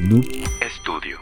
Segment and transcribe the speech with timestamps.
[0.00, 0.24] Noob
[0.80, 1.18] Studio.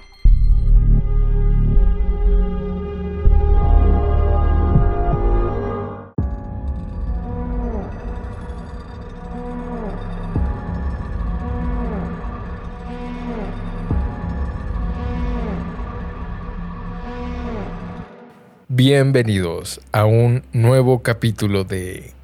[18.69, 22.15] Bienvenidos a un nuevo capítulo de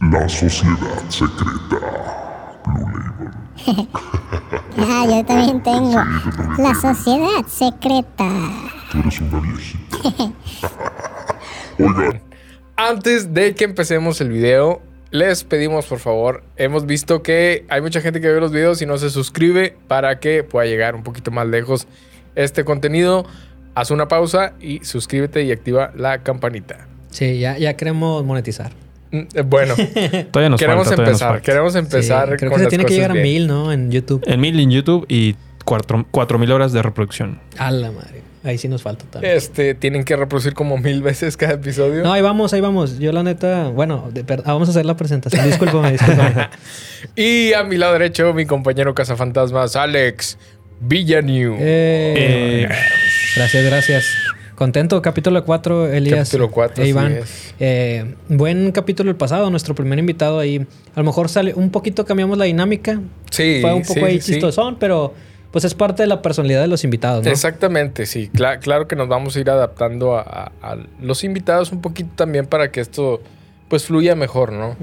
[0.00, 2.60] La Sociedad Secreta.
[2.66, 3.88] Blue Label.
[4.76, 6.02] Ah, yo también tengo.
[6.58, 8.28] La sociedad secreta.
[8.90, 10.32] Tú eres una viejita.
[11.78, 12.22] Oigan,
[12.76, 18.00] Antes de que empecemos el video, les pedimos por favor, hemos visto que hay mucha
[18.00, 21.30] gente que ve los videos y no se suscribe para que pueda llegar un poquito
[21.30, 21.86] más lejos
[22.34, 23.24] este contenido.
[23.76, 26.88] Haz una pausa y suscríbete y activa la campanita.
[27.10, 28.72] Sí, ya, ya queremos monetizar.
[29.10, 29.74] Mm, eh, Bueno,
[30.30, 32.28] Todavía nos queremos falta, todavía nos empezar, queremos empezar.
[32.30, 33.72] Sí, creo con que se las tiene que llegar a mil, ¿no?
[33.72, 34.22] En YouTube.
[34.26, 37.40] En mil en YouTube y cuatro, cuatro mil horas de reproducción.
[37.58, 38.22] A la madre.
[38.42, 39.34] Ahí sí nos falta también.
[39.34, 42.02] Este, tienen que reproducir como mil veces cada episodio.
[42.02, 42.98] No, ahí vamos, ahí vamos.
[42.98, 45.46] Yo la neta, bueno, de- per- ah, vamos a hacer la presentación.
[45.46, 46.48] Discúlpame, discúlpame.
[47.16, 50.36] Y a mi lado derecho, mi compañero cazafantasmas, Alex
[50.80, 51.56] Villanew.
[51.58, 52.68] Eh,
[53.36, 54.06] Gracias, gracias.
[54.54, 56.28] Contento, capítulo 4, Elías.
[56.28, 57.12] Capítulo cuatro, e Iván.
[57.12, 57.54] es.
[57.58, 60.64] Eh, buen capítulo el pasado, nuestro primer invitado ahí.
[60.94, 63.00] A lo mejor sale un poquito, cambiamos la dinámica.
[63.30, 64.32] Sí, Fue un poco sí, ahí sí.
[64.32, 65.12] chistosón, pero
[65.50, 67.30] pues es parte de la personalidad de los invitados, ¿no?
[67.32, 68.30] Exactamente, sí.
[68.32, 72.10] Cla- claro que nos vamos a ir adaptando a, a- a los invitados un poquito
[72.14, 73.20] también para que esto
[73.68, 74.76] pues fluya mejor, ¿no?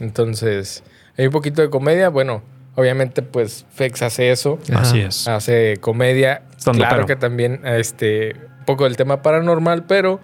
[0.00, 0.82] Entonces,
[1.18, 2.08] hay un poquito de comedia.
[2.08, 2.42] Bueno,
[2.74, 4.58] obviamente pues Fex hace eso.
[4.70, 4.80] Ajá.
[4.80, 5.28] Así es.
[5.28, 6.42] Hace comedia.
[6.56, 7.06] Estando claro pero.
[7.06, 8.34] que también este
[8.70, 10.20] poco del tema paranormal, pero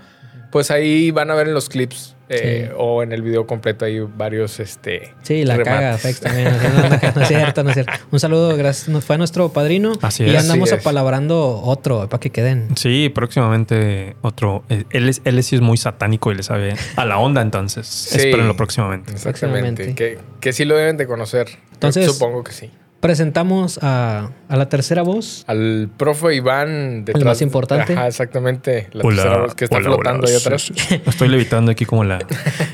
[0.53, 2.75] pues ahí van a ver en los clips eh, Sí.
[2.77, 5.75] o en el video completo hay varios este Sí, la remates.
[5.81, 6.49] caga Fex también.
[6.51, 7.93] No, no, no es cierto, no es cierto.
[8.11, 8.89] Un saludo, gracias.
[8.89, 9.93] Nos fue nuestro padrino.
[10.03, 10.43] Así y es.
[10.43, 10.81] andamos Así es.
[10.81, 12.69] apalabrando otro para que queden.
[12.77, 14.65] Sí, próximamente otro.
[14.71, 17.87] eh, Él, es, él sí es muy satánico y le sabe a la onda, entonces.
[17.87, 18.17] Sí.
[18.17, 19.13] Espérenlo próximamente.
[19.13, 19.85] Exactamente.
[19.85, 19.95] Próximamente.
[19.95, 21.47] Que, que sí lo deben de conocer.
[21.75, 22.71] Entonces- supongo que sí.
[23.01, 25.45] Presentamos a, a la tercera voz.
[25.47, 27.25] Al profe Iván detrás.
[27.25, 27.93] más importante.
[27.93, 28.89] Ajá, exactamente.
[28.93, 30.31] La tercera voz que está hola, flotando hola.
[30.31, 30.63] ahí atrás.
[30.63, 31.03] Sí, sí, sí.
[31.07, 32.19] Estoy levitando aquí como la,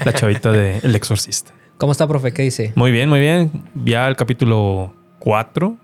[0.05, 1.53] la chavita de El Exorcista.
[1.77, 2.33] ¿Cómo está, profe?
[2.33, 2.73] ¿Qué dice?
[2.77, 3.51] Muy bien, muy bien.
[3.85, 5.77] Ya el capítulo 4.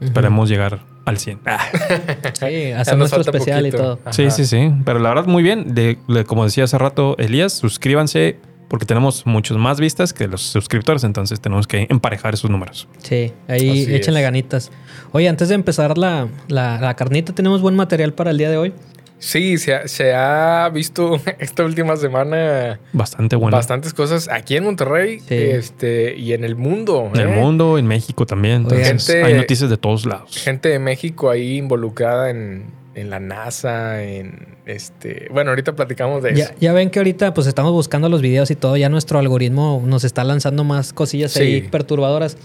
[0.00, 1.40] Esperemos llegar al 100.
[1.46, 1.58] Ah,
[2.34, 3.98] Sí, hacer nuestro especial y todo.
[4.02, 4.12] Ajá.
[4.12, 4.72] Sí, sí, sí.
[4.84, 5.74] Pero la verdad, muy bien.
[5.74, 10.42] De, de- como decía hace rato Elías, suscríbanse porque tenemos muchos más vistas que los
[10.42, 11.04] suscriptores.
[11.04, 12.88] Entonces tenemos que emparejar esos números.
[12.98, 14.24] Sí, ahí Así échenle es.
[14.24, 14.70] ganitas.
[15.12, 18.56] Oye, antes de empezar la, la, la carnita, tenemos buen material para el día de
[18.56, 18.72] hoy.
[19.18, 23.56] Sí, se ha, se ha visto esta última semana Bastante bueno.
[23.56, 25.34] bastantes cosas aquí en Monterrey Sí.
[25.34, 27.10] este, y en el mundo.
[27.14, 27.32] En el ¿eh?
[27.32, 28.66] mundo, en México también.
[28.66, 28.78] Oigan.
[28.82, 30.36] Entonces, Gente- hay noticias de todos lados.
[30.36, 35.28] Gente de México ahí involucrada en, en la NASA, en este.
[35.32, 36.38] Bueno, ahorita platicamos de eso.
[36.38, 39.82] Ya, ya ven que ahorita pues estamos buscando los videos y todo, ya nuestro algoritmo
[39.86, 41.42] nos está lanzando más cosillas Sí.
[41.42, 42.36] ahí perturbadoras.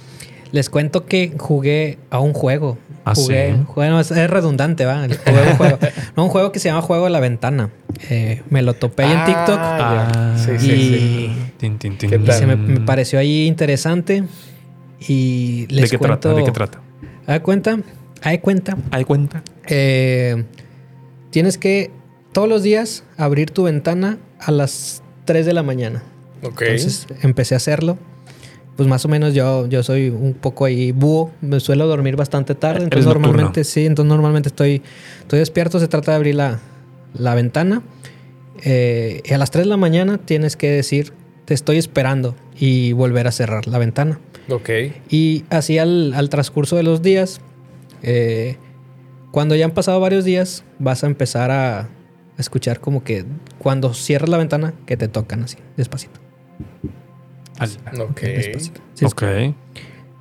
[0.51, 2.77] Les cuento que jugué a un juego.
[3.05, 3.63] ¿Ah, jugué, sí?
[3.65, 5.07] jugué- no, es, es redundante, va.
[5.25, 5.79] Jugué un juego.
[6.17, 7.69] No, un juego que se llama Juego de la Ventana.
[8.09, 10.37] Eh, me lo topé ahí en Ah, TikTok ya.
[10.37, 11.31] Sí, y, sí, sí.
[11.57, 12.09] Tin, tin, tin.
[12.09, 14.23] ¿Qué y se me, me pareció ahí interesante.
[15.07, 16.19] Y les ¿De qué cuento.
[16.19, 16.35] trata?
[16.37, 16.81] ¿De qué trata?
[17.27, 17.77] ¿Hay cuenta?
[18.21, 18.77] ¿Hay cuenta?
[18.91, 19.41] ¿Hay cuenta?
[19.67, 20.43] Eh,
[21.29, 21.91] tienes que
[22.33, 26.03] todos los días abrir tu ventana a las 3 de la mañana.
[26.43, 26.61] Ok.
[26.61, 27.97] Entonces empecé a hacerlo.
[28.77, 31.31] Pues más o menos yo, yo soy un poco ahí búho.
[31.41, 32.83] Me suelo dormir bastante tarde.
[32.85, 33.27] Entonces nocturno.
[33.27, 33.85] normalmente sí.
[33.85, 34.81] Entonces normalmente estoy,
[35.19, 35.79] estoy despierto.
[35.79, 36.59] Se trata de abrir la,
[37.13, 37.83] la ventana.
[38.63, 41.13] Eh, y a las 3 de la mañana tienes que decir
[41.45, 44.19] te estoy esperando y volver a cerrar la ventana.
[44.49, 44.69] ok.
[45.09, 47.41] Y así al, al transcurso de los días,
[48.03, 48.57] eh,
[49.31, 51.89] cuando ya han pasado varios días, vas a empezar a,
[52.37, 53.23] escuchar como que
[53.59, 56.19] cuando cierras la ventana, que te tocan así, despacito.
[57.59, 57.69] Al-
[58.01, 58.21] Ok.
[58.21, 58.81] despacito.
[58.95, 59.21] Sí, ok.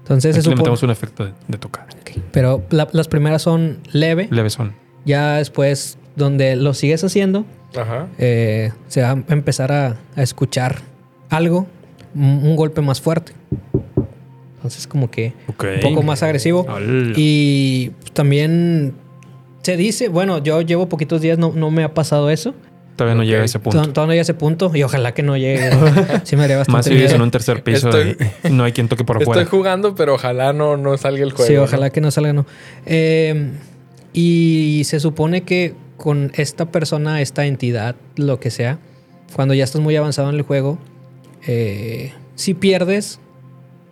[0.00, 1.87] Entonces Aquí le supone- metemos un efecto de, de tocar.
[2.00, 2.21] ok.
[2.33, 4.28] Pero la- las primeras son leve.
[4.30, 4.74] Levesón.
[5.07, 7.47] Ya después, donde lo sigues haciendo,
[7.77, 8.09] Ajá.
[8.18, 10.77] eh, se va a empezar a, a escuchar
[11.30, 11.66] algo,
[12.15, 13.33] un, un golpe más fuerte.
[14.60, 16.66] Entonces como que un poco más agresivo.
[17.16, 18.92] Y también
[19.62, 22.54] se dice, bueno, yo llevo poquitos días, no, no me ha pasado eso.
[22.97, 23.71] Todavía no llega a ese punto.
[23.71, 25.71] Todavía todavía no llega a ese punto y ojalá que no llegue.
[26.24, 28.72] sí me haría Más bastante si vives en un tercer piso Estoy- y no hay
[28.72, 29.41] quien toque por afuera.
[29.41, 31.47] Estoy jugando, pero ojalá no, no salga el juego.
[31.47, 31.62] Sí, ¿no?
[31.62, 32.45] ojalá que no salga, no.
[32.84, 33.53] Eh,
[34.12, 38.78] y se supone que con esta persona, esta entidad, lo que sea,
[39.34, 40.78] cuando ya estás muy avanzado en el juego,
[41.47, 43.21] eh, si pierdes,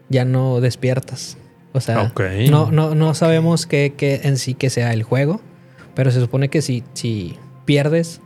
[0.08, 1.36] ya no despiertas.
[1.72, 2.20] O sea, Ok.
[2.50, 5.40] no, no, no sabemos qué, qué en sí que sea el juego,
[5.94, 8.20] pero se supone que si, si pierdes,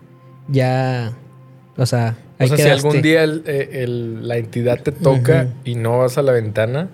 [0.48, 1.12] ya,
[1.76, 5.74] o sea, O sea, si algún día el- eh, el- la entidad te toca y
[5.74, 6.88] no vas a la ventana.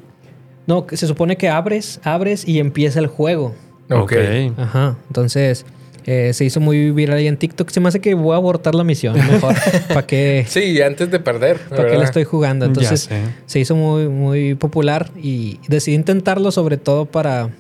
[0.67, 3.55] No, que se supone que abres, abres y empieza el juego.
[3.91, 4.13] Ok.
[4.59, 5.65] Ajá, entonces
[6.11, 7.69] eh, se hizo muy viral ahí en TikTok.
[7.69, 9.55] Se me hace que voy a abortar la misión mejor.
[9.89, 11.59] ¿Para qué, Sí, antes de perder.
[11.59, 12.65] pa' qué la estoy jugando?
[12.65, 13.11] Entonces
[13.45, 17.51] se hizo muy, muy popular y decidí intentarlo sobre todo para,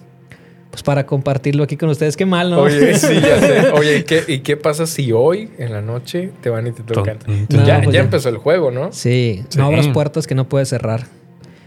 [0.71, 2.17] pues para compartirlo aquí con ustedes.
[2.17, 2.61] Qué mal, ¿no?
[2.63, 3.71] Oye, sí, ya sé.
[3.75, 6.83] Oye, ¿y qué, y qué pasa si hoy en la noche te van y te
[6.83, 7.19] tocan?
[7.19, 8.01] Ton- No, ya, pues ya ya.
[8.01, 8.93] empezó el juego, ¿no?
[8.93, 9.59] Sí, Sí.
[9.59, 11.05] no abras puertas que no puedes cerrar.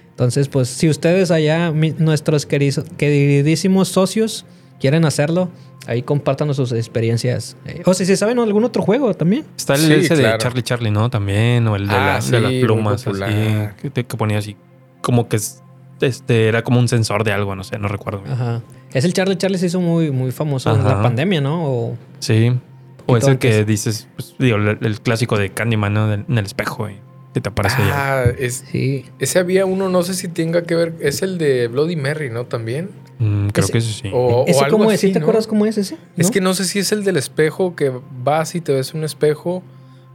[0.10, 4.46] Entonces, pues si ustedes allá, mi- nuestros queridos- queridísimos socios,
[4.82, 5.50] quieren hacerlo,
[5.88, 7.56] ahí compártanos sus experiencias.
[7.66, 9.46] Eh, o si se saben algún otro juego también.
[9.56, 10.34] Está el Sí, ese claro.
[10.34, 11.10] de Charlie Charlie, ¿no?
[11.10, 11.66] También.
[11.70, 13.22] O el de, Ah, la- de las plumas, así.
[13.94, 14.58] Que, que ponía así.
[15.02, 15.64] Como que es-
[16.02, 18.22] este era como un sensor de algo, no sé, no recuerdo.
[18.22, 18.34] bien.
[18.34, 18.62] Ajá.
[18.92, 21.64] Es el Charlie Charlie se hizo muy, muy famoso en la pandemia, ¿no?
[21.66, 22.52] O- Sí.
[23.06, 26.14] O es el que dices, pues, digo, el, el clásico de Candyman, ¿no?
[26.14, 26.98] En el espejo, y
[27.34, 28.24] que te aparece ya.
[28.24, 29.06] Ah, es, sí.
[29.20, 32.46] ese había uno, no sé si tenga que ver, es el de Bloody Mary, ¿no?
[32.46, 32.90] También.
[33.20, 34.10] Mm, creo ese- que eso sí.
[34.14, 34.98] O, o ¿Ese algo cómo es?
[35.00, 35.26] así, ¿Sí te ¿no?
[35.26, 35.98] acuerdas cómo es ese?
[36.18, 37.92] Es que no sé si es el del espejo que
[38.24, 39.64] vas y te ves un espejo.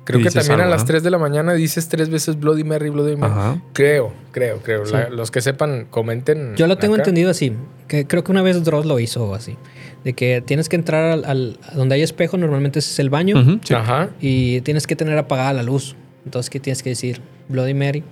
[0.04, 0.86] Creo que también a las ¿no?
[0.86, 3.32] 3 de la mañana dices tres veces Bloody Mary, Bloody Mary.
[3.32, 3.60] Ajá.
[3.72, 4.86] Creo, creo, creo.
[4.86, 4.92] Sí.
[4.92, 6.54] La- los que sepan, comenten.
[6.54, 7.02] Yo lo tengo acá.
[7.02, 7.52] entendido así.
[7.88, 9.56] Que creo que una vez Dross lo hizo así.
[10.04, 13.58] De que tienes que entrar al, al- donde hay espejo, normalmente ese es el baño.
[13.64, 13.74] Sí.
[13.74, 14.10] Ajá.
[14.20, 15.96] Y tienes que tener apagada la luz.
[16.26, 17.22] Entonces, ¿qué tienes que decir?
[17.48, 18.04] Bloody Mary.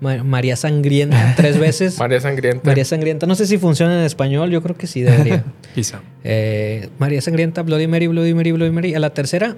[0.00, 1.98] Ma- María Sangrienta tres veces.
[1.98, 2.62] María Sangrienta.
[2.64, 3.26] María Sangrienta.
[3.26, 4.50] No sé si funciona en español.
[4.50, 5.44] Yo creo que sí debería.
[5.74, 6.00] Quizá.
[6.24, 8.94] Eh, María Sangrienta, Bloody Mary, Bloody Mary, Bloody Mary.
[8.94, 9.56] A la tercera.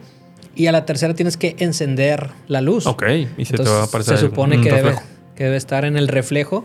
[0.57, 2.87] Y a la tercera tienes que encender la luz.
[2.87, 3.05] Ok.
[3.37, 4.95] Y se te Entonces, va a aparecer se supone que debe,
[5.37, 6.65] que debe estar en el reflejo.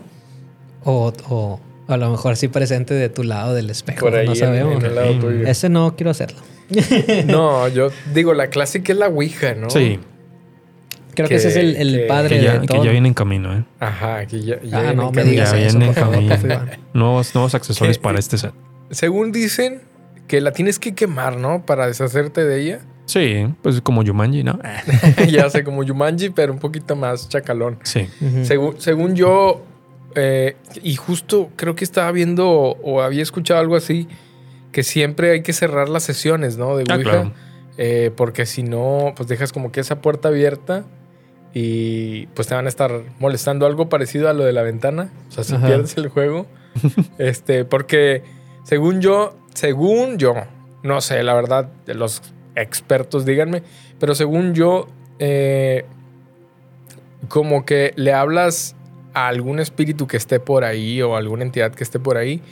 [0.84, 4.00] O, o a lo mejor sí presente de tu lado del espejo.
[4.00, 4.82] Por ahí no sabemos.
[4.82, 5.18] en el lado Sí.
[5.20, 5.46] tuyo.
[5.46, 6.38] Ese no quiero hacerlo.
[7.26, 9.68] No, yo digo, la clásica es la Ouija, ¿no?
[9.70, 9.98] Sí.
[11.14, 12.84] Creo Que- que, ese es el, el que- padre Que ya, de que todo.
[12.84, 13.64] ya viene en camino, ¿eh?
[13.80, 15.94] Ajá, que ya, ya Ah, viene no en me digas Ya eso, viene en
[16.38, 16.66] camino.
[16.92, 18.52] Nuevos, nuevos accesorios para este set.
[18.90, 19.82] Según dicen
[20.26, 21.64] que la tienes que quemar, ¿no?
[21.66, 22.78] Para deshacerte de ella.
[23.06, 24.58] Sí, pues como Yumanji, ¿no?
[25.30, 27.78] ya sé, como Yumanji, pero un poquito más chacalón.
[27.82, 28.08] Sí.
[28.44, 29.62] Según, según yo,
[30.14, 34.08] eh, y justo creo que estaba viendo o había escuchado algo así,
[34.72, 36.76] que siempre hay que cerrar las sesiones, ¿no?
[36.76, 37.10] De Ah, Ouija.
[37.10, 37.32] claro.
[37.76, 40.84] eh, porque si no, pues dejas como que esa puerta abierta
[41.54, 45.10] y pues te van a estar molestando algo parecido a lo de la ventana.
[45.28, 45.66] O sea, si Ajá.
[45.68, 46.46] pierdes el juego.
[47.18, 48.22] este, porque
[48.64, 50.34] según yo, según yo,
[50.82, 52.20] no sé, la verdad, los
[52.56, 53.62] expertos díganme,
[54.00, 54.88] pero según yo,
[55.20, 55.84] eh,
[57.28, 58.74] como que le hablas
[59.14, 62.42] a algún espíritu que esté por ahí o alguna entidad que esté por ahí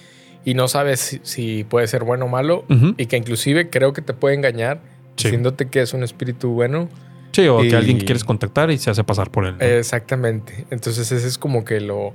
[0.44, 2.64] y no sabes si, si puede ser bueno o malo
[2.96, 4.80] y que inclusive creo que te puede engañar
[5.16, 5.24] Sí.
[5.28, 6.88] diciéndote que es un espíritu bueno.
[7.32, 9.56] Sí, o Y- que alguien quieres contactar y se hace pasar por él.
[9.58, 9.64] ¿no?
[9.66, 10.66] Exactamente.
[10.70, 12.12] Entonces ese es como que lo,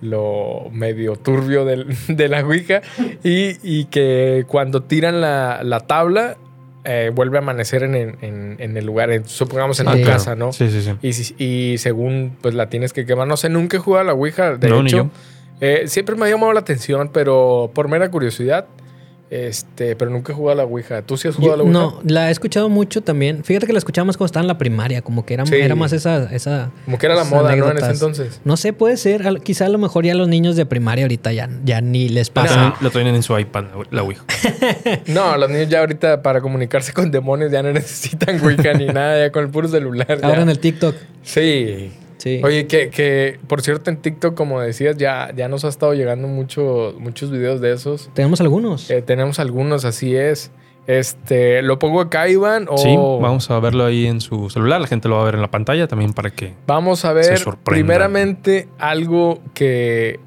[0.00, 2.82] lo medio turbio del- de la Ouija
[3.24, 6.36] y, y que cuando tiran la, la tabla
[6.84, 10.12] eh, vuelve a amanecer en, en- en el lugar, en- supongamos en Ah, tu claro.
[10.12, 10.52] casa, ¿no?
[10.52, 11.34] Sí, sí, sí.
[11.38, 13.26] Y, y según pues la tienes que quemar.
[13.26, 14.56] No sé, nunca he jugado a la Ouija.
[14.56, 15.10] De No, hecho,
[15.60, 18.66] eh, siempre me ha llamado la atención, pero por mera curiosidad.
[19.30, 21.02] Este, pero nunca he jugado a la Ouija.
[21.02, 21.96] ¿Tú sí has jugado Yo- a la Ouija?
[22.02, 23.44] no, la he escuchado mucho también.
[23.44, 25.54] Fíjate que la escuchaba más cuando estaba en la primaria, como que era, Sí.
[25.56, 26.70] era más esa, esa.
[26.86, 27.70] Como que era la moda, ¿no?
[27.70, 28.40] En ese entonces.
[28.44, 29.26] No sé, puede ser.
[29.26, 32.30] al- Quizá a lo mejor ya los niños de primaria ahorita ya, ya ni les
[32.30, 32.54] pasa.
[32.54, 34.24] tienen- Lo tienen en su iPad, la Ouija.
[35.08, 39.26] No, los niños ya ahorita para comunicarse con demonios ya no necesitan Ouija ni nada,
[39.26, 40.06] ya con el puro celular.
[40.22, 40.42] Ahora ya.
[40.42, 40.94] en el TikTok.
[41.22, 41.90] Sí.
[42.18, 42.40] Sí.
[42.44, 46.28] Oye, que, que por cierto en TikTok, como decías, ya, ya nos ha estado llegando
[46.28, 48.10] mucho, muchos videos de esos.
[48.14, 48.90] Tenemos algunos.
[48.90, 50.50] Eh, tenemos algunos, así es.
[50.88, 52.66] Este, ¿lo pongo acá, Iván?
[52.70, 54.80] O Sí, vamos a verlo ahí en su celular.
[54.80, 56.54] La gente lo va a ver en la pantalla también para que.
[56.66, 60.18] Vamos a ver, primeramente, algo que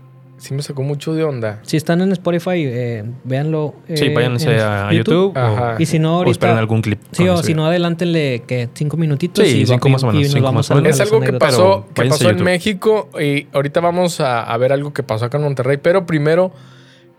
[0.41, 1.59] sí me sacó mucho de onda.
[1.61, 3.75] Si están en Spotify, eh, véanlo.
[3.87, 5.37] eh, Sí, váyanse en a, a YouTube.
[5.37, 5.75] Ajá.
[5.77, 6.31] o, Y si no, o ahorita.
[6.31, 6.99] esperen algún clip.
[7.11, 9.45] Sí, o si no, adelántenle que cinco minutitos.
[9.47, 10.79] Sí, y, cinco más o menos, cinco más o.
[10.79, 12.43] Es algo que pasó, que pasó en YouTube.
[12.45, 15.77] México y ahorita vamos a, a ver algo que pasó acá en Monterrey.
[15.77, 16.51] Pero primero,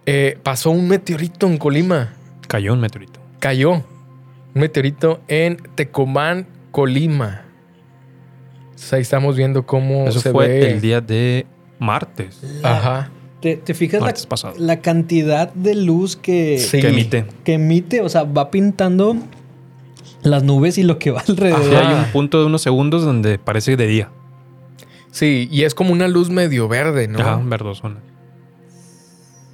[0.04, 2.14] eh, pasó un meteorito en Colima.
[2.48, 3.20] Cayó un meteorito.
[3.38, 3.84] Cayó un
[4.54, 7.42] meteorito en Tecomán, Colima.
[8.64, 10.70] Entonces, ahí estamos viendo cómo Eso se fue ve.
[10.72, 11.46] el día de
[11.82, 12.40] martes.
[12.62, 13.10] Ajá.
[13.40, 14.54] ¿Te, te fijas la, Martes pasado.
[14.56, 16.80] la cantidad de luz que, Sí.
[16.80, 17.26] Que emite.
[17.44, 18.00] que emite?
[18.00, 19.16] O sea, va pintando
[20.22, 21.74] las nubes y lo que va alrededor.
[21.74, 21.88] Ajá.
[21.88, 24.10] hay un punto de unos segundos donde parece de día.
[25.10, 27.18] Sí, y es como una luz medio verde, ¿no?
[27.18, 27.96] Ajá, verdosona.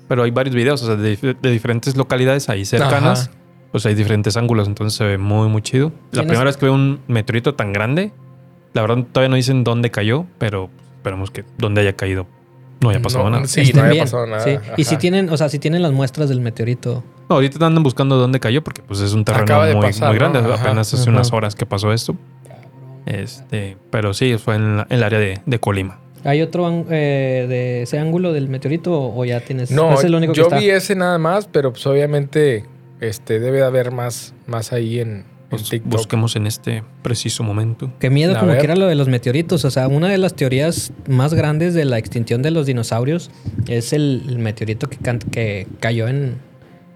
[0.07, 3.29] pero hay varios videos, o sea, de, dif- de diferentes localidades ahí cercanas.
[3.29, 3.31] Ajá.
[3.73, 5.89] Pues hay diferentes ángulos, entonces se ve muy, muy chido.
[6.13, 8.13] La ¿Tienes- primera vez que veo un meteorito tan grande,
[8.73, 10.71] la verdad todavía no dicen dónde cayó, pero
[11.09, 12.27] esperemos que donde haya caído
[12.81, 13.47] no haya pasado No, nada.
[13.49, 13.73] sí.
[13.75, 14.05] No bien.
[14.05, 14.45] pasado nada.
[14.45, 14.57] Sí.
[14.77, 17.03] Y si tienen, o sea, si tienen las muestras del meteorito.
[17.29, 20.31] No, ahorita andan buscando dónde cayó porque pues es un terreno muy, pasar, muy ¿no?
[20.33, 20.53] grande.
[20.55, 21.11] Apenas hace Ajá.
[21.11, 22.15] unas horas que pasó esto.
[23.07, 25.99] Este, pero sí, fue en, la- en el área de, de Colima.
[26.25, 29.71] ¿Hay otro eh, de ese ángulo del meteorito o ya tienes?
[29.71, 30.59] No, es el único que yo está.
[30.59, 32.65] vi ese nada más, pero pues obviamente
[33.01, 35.91] este, debe de haber más, más ahí en Pues, TikTok.
[35.93, 37.91] busquemos en este preciso momento.
[37.99, 38.61] Qué miedo A como ver.
[38.61, 39.65] que era lo de los meteoritos.
[39.65, 43.31] O sea, una de las teorías más grandes de la extinción de los dinosaurios
[43.67, 46.37] es el, el meteorito que, can- que cayó en,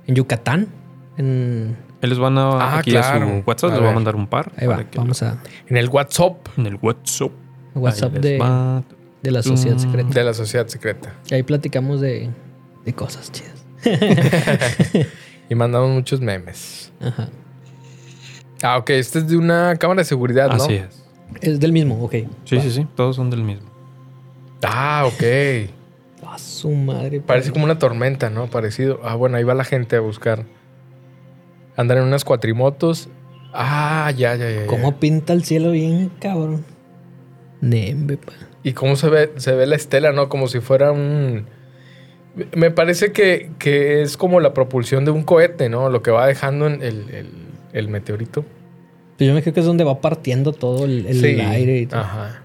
[0.07, 0.69] en Yucatán.
[1.17, 3.27] En, les van a Ah, aquí a claro.
[3.29, 4.53] su WhatsApp, A les voy a mandar un par.
[4.57, 7.31] ahí va, vamos a En el WhatsApp En el WhatsApp.
[7.75, 8.83] WhatsApp de, va.
[9.23, 10.09] de la sociedad secreta.
[10.11, 11.15] de la sociedad secreta.
[11.31, 12.29] Y ahí platicamos de,
[12.85, 13.65] de cosas chidas.
[15.49, 16.93] Y mandamos muchos memes.
[17.01, 17.29] Ajá.
[18.63, 18.91] Ah, ok.
[18.91, 20.55] Este es de una cámara de seguridad, ¿no?
[20.65, 21.03] Así es.
[21.41, 22.13] Es del mismo, ok.
[22.45, 22.87] Sí, sí, sí.
[22.95, 23.69] Todos son del mismo.
[24.63, 25.23] Ah, ok.
[26.31, 27.21] A su madre.
[27.21, 28.47] Parece como una tormenta, ¿no?
[28.47, 29.01] Parecido.
[29.03, 30.45] Ah, bueno, ahí va la gente a buscar.
[31.77, 33.09] Andar en unas cuatrimotos.
[33.53, 34.61] Ah, ya, ya, ya.
[34.63, 34.67] ya.
[34.67, 36.65] ¿Cómo pinta el cielo bien, cabrón?
[37.61, 38.33] Nembe, pa.
[38.63, 40.29] Y cómo se ve, se ve la estela, ¿no?
[40.29, 41.47] Como si fuera un.
[42.55, 45.91] Me parece que, que es como la propulsión de un cohete, ¿no?
[45.91, 47.42] Lo que va dejando en el, el-
[47.73, 48.45] el meteorito.
[49.19, 51.41] Pues yo me creo que es donde va partiendo todo el, el Sí.
[51.41, 52.01] aire y todo.
[52.01, 52.43] Ajá.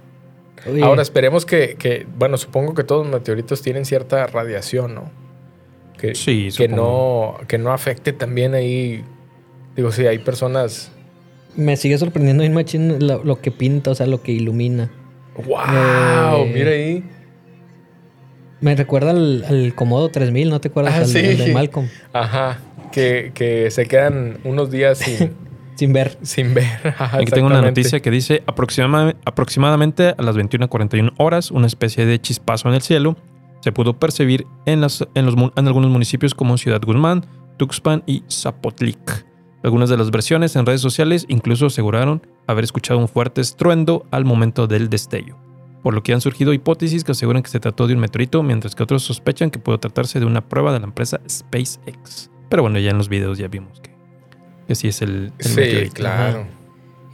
[0.70, 5.12] Oye, Ahora esperemos que, que- bueno, supongo que todos los meteoritos tienen cierta radiación, ¿no?
[5.98, 7.38] Que, Sí, que supongo.
[7.42, 9.04] no, que no afecte también ahí.
[9.76, 10.92] Digo, sí, hay personas.
[11.56, 14.92] me sigue sorprendiendo machín lo, lo que pinta, o sea, lo que ilumina.
[15.46, 16.46] ¡Wow!
[16.46, 17.04] Eh, Mira ahí.
[18.60, 20.94] Me recuerda al, al Komodo 3000, ¿no te acuerdas?
[20.96, 21.20] Ah, Al- sí.
[21.20, 21.88] al de Malcolm.
[22.14, 22.60] Ajá.
[22.92, 25.34] Que, que se quedan unos días sin,
[25.76, 26.18] Sin ver.
[26.24, 26.66] sin ver.
[26.98, 32.06] Ajá, Aquí tengo una noticia que dice aproxima- aproximadamente a las 21.41 horas, una especie
[32.06, 33.16] de chispazo en el cielo
[33.62, 37.26] se pudo percibir en, las, en, los, en algunos municipios como Ciudad Guzmán,
[37.58, 39.26] Tuxpan y Zapotlic.
[39.64, 44.26] Algunas de las versiones en redes sociales incluso aseguraron haber escuchado un fuerte estruendo al
[44.26, 45.36] momento del destello,
[45.84, 48.76] por lo que han surgido hipótesis que aseguran que se trató de un meteorito, mientras
[48.76, 52.30] que otros sospechan que pudo tratarse de una prueba de la empresa SpaceX.
[52.50, 53.90] Pero bueno, ya en los videos ya vimos que,
[54.68, 55.94] que sí es el, el Sí, meteorito.
[55.94, 56.46] claro.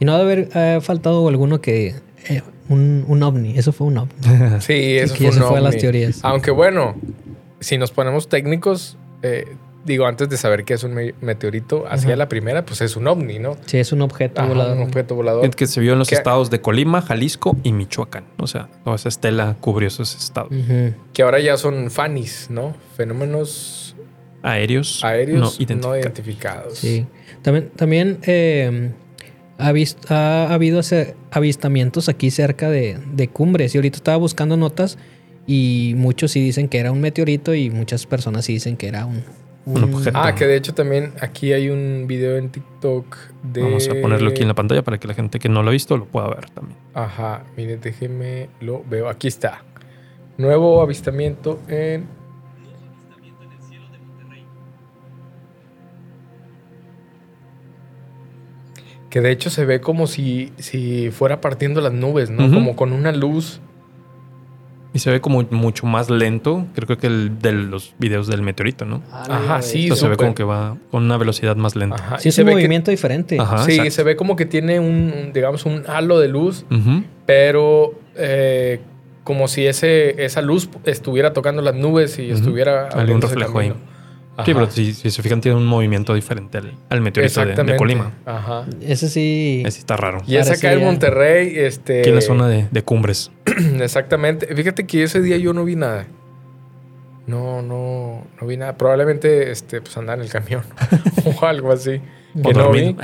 [0.00, 1.94] Y no ha de haber eh, faltado alguno que...
[2.28, 3.58] eh, un, un ovni.
[3.58, 4.12] Eso fue un ovni.
[4.60, 6.20] Sí, eso que fue, las teorías.
[6.24, 6.94] Aunque bueno,
[7.60, 12.08] si nos ponemos técnicos, eh, digo, antes de saber qué es un me- meteorito, hacia
[12.10, 12.16] Ajá.
[12.16, 13.56] la primera, pues es un ovni, ¿no?
[13.66, 14.76] Sí, es un objeto Ajá, volador.
[14.78, 15.50] un objeto volador.
[15.54, 16.14] que se vio en los ¿Qué?
[16.14, 18.24] estados de Colima, Jalisco y Michoacán.
[18.38, 20.50] O sea, toda esa estela cubrió esos estados.
[21.12, 22.74] Que ahora ya son FANIs, ¿no?
[22.96, 23.93] Fenómenos
[24.44, 26.78] Aéreos, aéreos no no identificados.
[26.78, 27.06] Sí.
[27.40, 28.92] También, también eh,
[29.58, 30.80] ha, habido
[31.30, 33.74] avistamientos aquí cerca de, de cumbres.
[33.74, 34.98] Y ahorita estaba buscando notas
[35.46, 39.06] y muchos sí dicen que era un meteorito y muchas personas sí dicen que era
[39.06, 39.22] un...
[39.66, 40.18] Un objeto.
[40.20, 43.62] Ah, que de hecho también aquí hay un video en TikTok de...
[43.62, 45.72] Vamos a ponerlo aquí en la pantalla para que la gente que no lo ha
[45.72, 46.78] visto lo pueda ver también.
[46.92, 49.08] Ajá, mire, déjeme, lo veo.
[49.08, 49.64] Aquí está.
[50.36, 52.06] Nuevo avistamiento en...
[59.14, 62.52] Que de hecho se ve como si, si fuera partiendo las nubes, ¿no?
[62.52, 63.60] Como con una luz.
[64.92, 68.84] Y se ve como mucho más lento, creo que el de los videos del meteorito,
[68.84, 69.02] ¿no?
[69.12, 71.94] Ajá, sí, Esto se ve como que va con una velocidad más lenta.
[71.94, 72.18] Ajá.
[72.18, 73.38] Sí, es se un ve que- movimiento diferente.
[73.38, 73.90] Ajá, sí, exacto.
[73.92, 76.66] se ve como que tiene un, digamos, un halo de luz,
[77.24, 78.80] pero eh,
[79.22, 82.88] como si ese, esa luz estuviera tocando las nubes y estuviera...
[82.88, 83.72] Algún reflejo ahí.
[84.44, 87.76] Sí, pero si, si se fijan, tiene un movimiento diferente al, al meteorito de.
[87.76, 88.12] Colima.
[88.26, 88.64] Ajá.
[88.80, 89.62] Ese sí...
[89.64, 90.22] Ese está raro.
[90.26, 92.00] Y es acá en Monterrey, este...
[92.00, 93.30] Aquí en la zona de, de cumbres.
[93.80, 94.52] Exactamente.
[94.54, 96.06] Fíjate que ese día yo no vi nada.
[97.26, 98.76] No, no, no vi nada.
[98.76, 100.62] Probablemente, este, pues andar en el camión
[101.40, 102.00] o algo así.
[102.34, 102.94] Que O no dormido.
[102.94, 102.96] vi.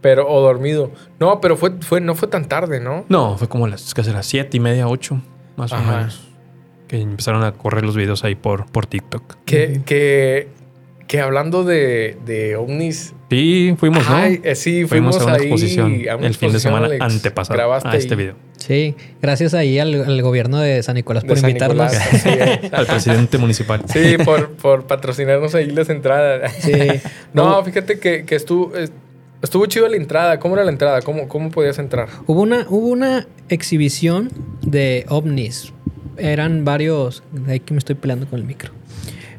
[0.00, 0.92] Pero, o dormido.
[1.18, 3.04] No, pero fue, fue, no fue tan tarde, ¿no?
[3.08, 5.20] No, fue como las, casi las siete y media, ocho,
[5.56, 6.22] más o menos.
[6.86, 9.38] Que empezaron a correr los videos ahí por, por TikTok.
[9.44, 10.48] Que, que,
[11.06, 13.14] que hablando de, de ovnis.
[13.30, 14.16] Sí, fuimos, ¿no?
[14.16, 16.86] Ay, eh, sí, fuimos, Fuimos a una ahí exposición a una el fin de semana
[16.86, 17.00] Alex.
[17.02, 18.34] antepasado Grabaste a este ahí video.
[18.56, 21.92] Sí, gracias ahí al, al gobierno de San Nicolás de por San invitarnos.
[21.92, 22.62] Nicolás.
[22.72, 23.82] Al presidente municipal.
[23.86, 26.52] Sí, por, por patrocinarnos ahí las entradas.
[26.60, 26.72] Sí.
[27.34, 28.92] No, fíjate que, que estuvo, es-
[29.42, 30.38] estuvo chido la entrada.
[30.40, 31.02] ¿Cómo era la entrada?
[31.02, 32.08] ¿Cómo, cómo podías entrar?
[32.26, 34.30] Hubo una, hubo una exhibición
[34.62, 35.72] de ovnis.
[36.16, 37.22] Eran varios.
[37.46, 38.72] Ahí que me estoy peleando con el micro.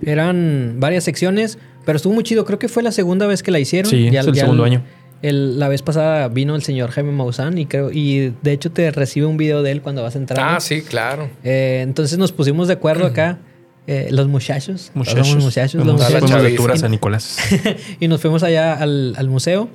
[0.06, 2.46] Eran varias secciones, pero estuvo muy chido.
[2.46, 3.90] Creo que fue la segunda vez que la hicieron.
[3.90, 4.84] Sí, es el segundo año.
[5.24, 8.92] el- la vez pasada vino el señor Jaime Maussan y creo y de hecho te
[8.92, 10.40] recibe un video de él cuando vas a entrar.
[10.56, 11.28] Ah, sí, claro.
[11.44, 13.40] Eh, entonces nos pusimos de acuerdo acá.
[13.88, 15.28] eh, los muchachos, Muchachos.
[15.30, 16.56] somos muchachos, los muchachos.
[16.56, 17.38] tour a San Nicolás.
[18.02, 19.70] y nos fuimos allá al, al museo.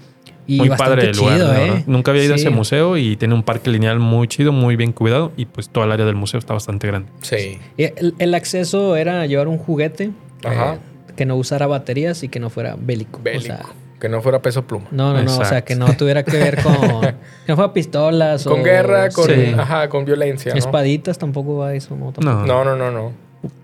[0.46, 1.84] Y muy padre el lugar, chido, ¿eh?
[1.86, 2.40] Nunca había ido Sí.
[2.44, 5.68] a ese museo y tiene un parque lineal muy chido, muy bien cuidado y pues
[5.68, 7.10] toda el área del museo está bastante grande.
[7.20, 7.58] Sí.
[7.76, 10.10] Y El, el acceso era llevar un juguete
[10.44, 10.74] Ajá.
[10.74, 13.20] eh, que no usara baterías y que no fuera bélico.
[13.20, 13.44] O Bélico.
[13.46, 13.60] sea,
[14.00, 14.86] que no fuera peso pluma.
[14.90, 15.38] no, no, no.
[15.38, 16.74] O sea, que no tuviera que ver con.
[17.46, 19.54] que no fuera pistolas Con o- guerra, con, sí.
[19.56, 20.52] ajá, con violencia.
[20.52, 20.58] ¿no?
[20.58, 22.10] Espaditas tampoco va eso, ¿no?
[22.12, 22.46] Tampoco.
[22.46, 23.12] No, No, no, no, no.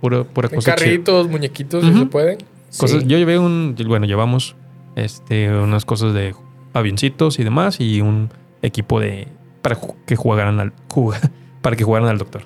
[0.00, 0.85] pura, pura cosa chida.
[0.87, 1.99] Carritos, muñequitos, si Ujú.
[1.99, 2.38] se pueden.
[2.78, 3.06] Cosas- Sí.
[3.08, 4.54] Yo llevé un, bueno, llevamos
[4.94, 6.35] este, unas cosas de
[6.73, 8.31] avioncitos y demás y un
[8.63, 9.29] equipo de
[9.63, 10.73] para que jugaran al
[11.63, 12.43] para que jugaran al doctor.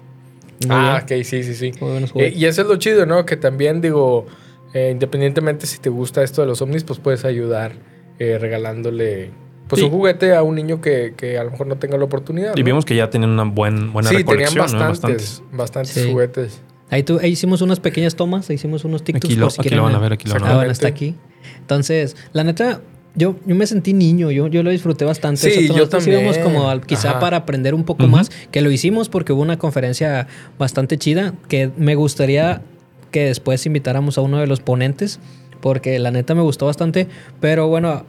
[0.67, 1.21] Muy ah, bien.
[1.21, 1.73] ok, sí, sí, sí.
[1.81, 2.39] Muy buenos Eh, juguetes.
[2.39, 3.27] y eso es lo chido, ¿no?
[3.27, 4.27] Que también digo,
[4.75, 7.73] eh, independientemente si te gusta esto de los ovnis, pues puedes ayudar
[8.19, 9.31] eh, regalándole
[9.69, 9.87] pues Sí.
[9.87, 12.55] un juguete a un niño que, que a lo mejor no tenga la oportunidad.
[12.57, 12.65] Y ¿no?
[12.67, 14.89] vimos que ya tenían una buen, buena sí, tenían recolección, ¿no?
[14.89, 16.11] bastantes, bastantes Sí.
[16.13, 16.61] juguetes.
[16.91, 19.61] Ahí, tu- ahí hicimos unas pequeñas tomas, ahí hicimos unos TikToks Aquí lo, por si
[19.61, 20.57] aquí quieren lo van a ver, aquí lo van a Ah, ver.
[20.59, 21.17] bueno, está aquí.
[21.59, 22.83] Entonces, la neta,
[23.15, 25.51] yo, yo me sentí niño, yo, yo lo disfruté bastante.
[25.51, 26.21] Sí, yo nosotros también.
[26.21, 27.21] íbamos como al- quizá Ajá.
[27.21, 30.27] para aprender un poco más, que lo hicimos porque hubo una conferencia
[30.59, 32.63] bastante chida, que me gustaría
[33.11, 35.21] que después invitáramos a uno de los ponentes,
[35.61, 37.07] porque la neta me gustó bastante,
[37.41, 38.05] pero bueno...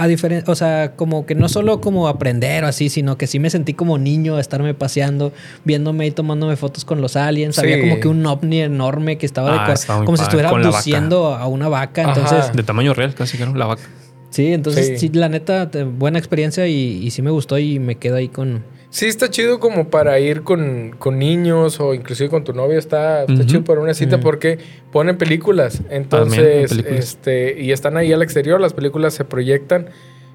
[0.00, 3.40] A diferencia, o sea, como que no solo como aprender o así, sino que sí
[3.40, 5.32] me sentí como niño a estarme paseando,
[5.64, 7.58] viéndome y tomándome fotos con los aliens.
[7.58, 11.34] Había como que un ovni enorme que estaba de Ah, muy como si estuviera abduciendo
[11.34, 12.02] a una vaca.
[12.02, 12.12] Ajá.
[12.16, 13.82] Entonces, De tamaño real, casi que no, la vaca.
[14.30, 14.98] Sí, entonces Sí.
[14.98, 15.08] sí.
[15.10, 15.68] la neta,
[15.98, 18.62] buena experiencia y, y sí me gustó y me quedo ahí con.
[18.90, 22.78] Sí, está chido como para ir con, con niños o inclusive con tu novia.
[22.78, 23.44] Está, está Ujú.
[23.44, 24.22] chido para una cita Ujú.
[24.24, 24.58] porque
[24.90, 25.82] ponen películas.
[25.90, 26.98] Entonces, También, películas.
[26.98, 29.88] este, y están ahí al exterior, las películas se proyectan.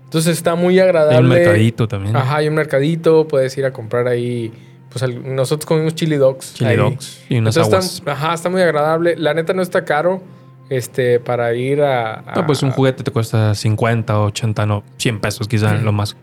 [0.04, 1.18] Entonces está muy Hay agradable.
[1.20, 2.16] un mercadito también.
[2.16, 4.52] Ajá, hay un mercadito, puedes ir a comprar ahí.
[4.90, 6.54] Pues al- nosotros comimos chili dogs.
[6.54, 6.78] Chili ahí.
[6.78, 7.94] dogs y unas Entonces aguas.
[7.96, 9.16] está- ajá, está muy agradable.
[9.18, 10.22] La neta no está caro
[10.70, 12.20] este, para ir a.
[12.20, 15.86] a- No, pues un juguete te cuesta 50, 80, no, 100 pesos quizá Ujú.
[15.86, 16.16] lo más,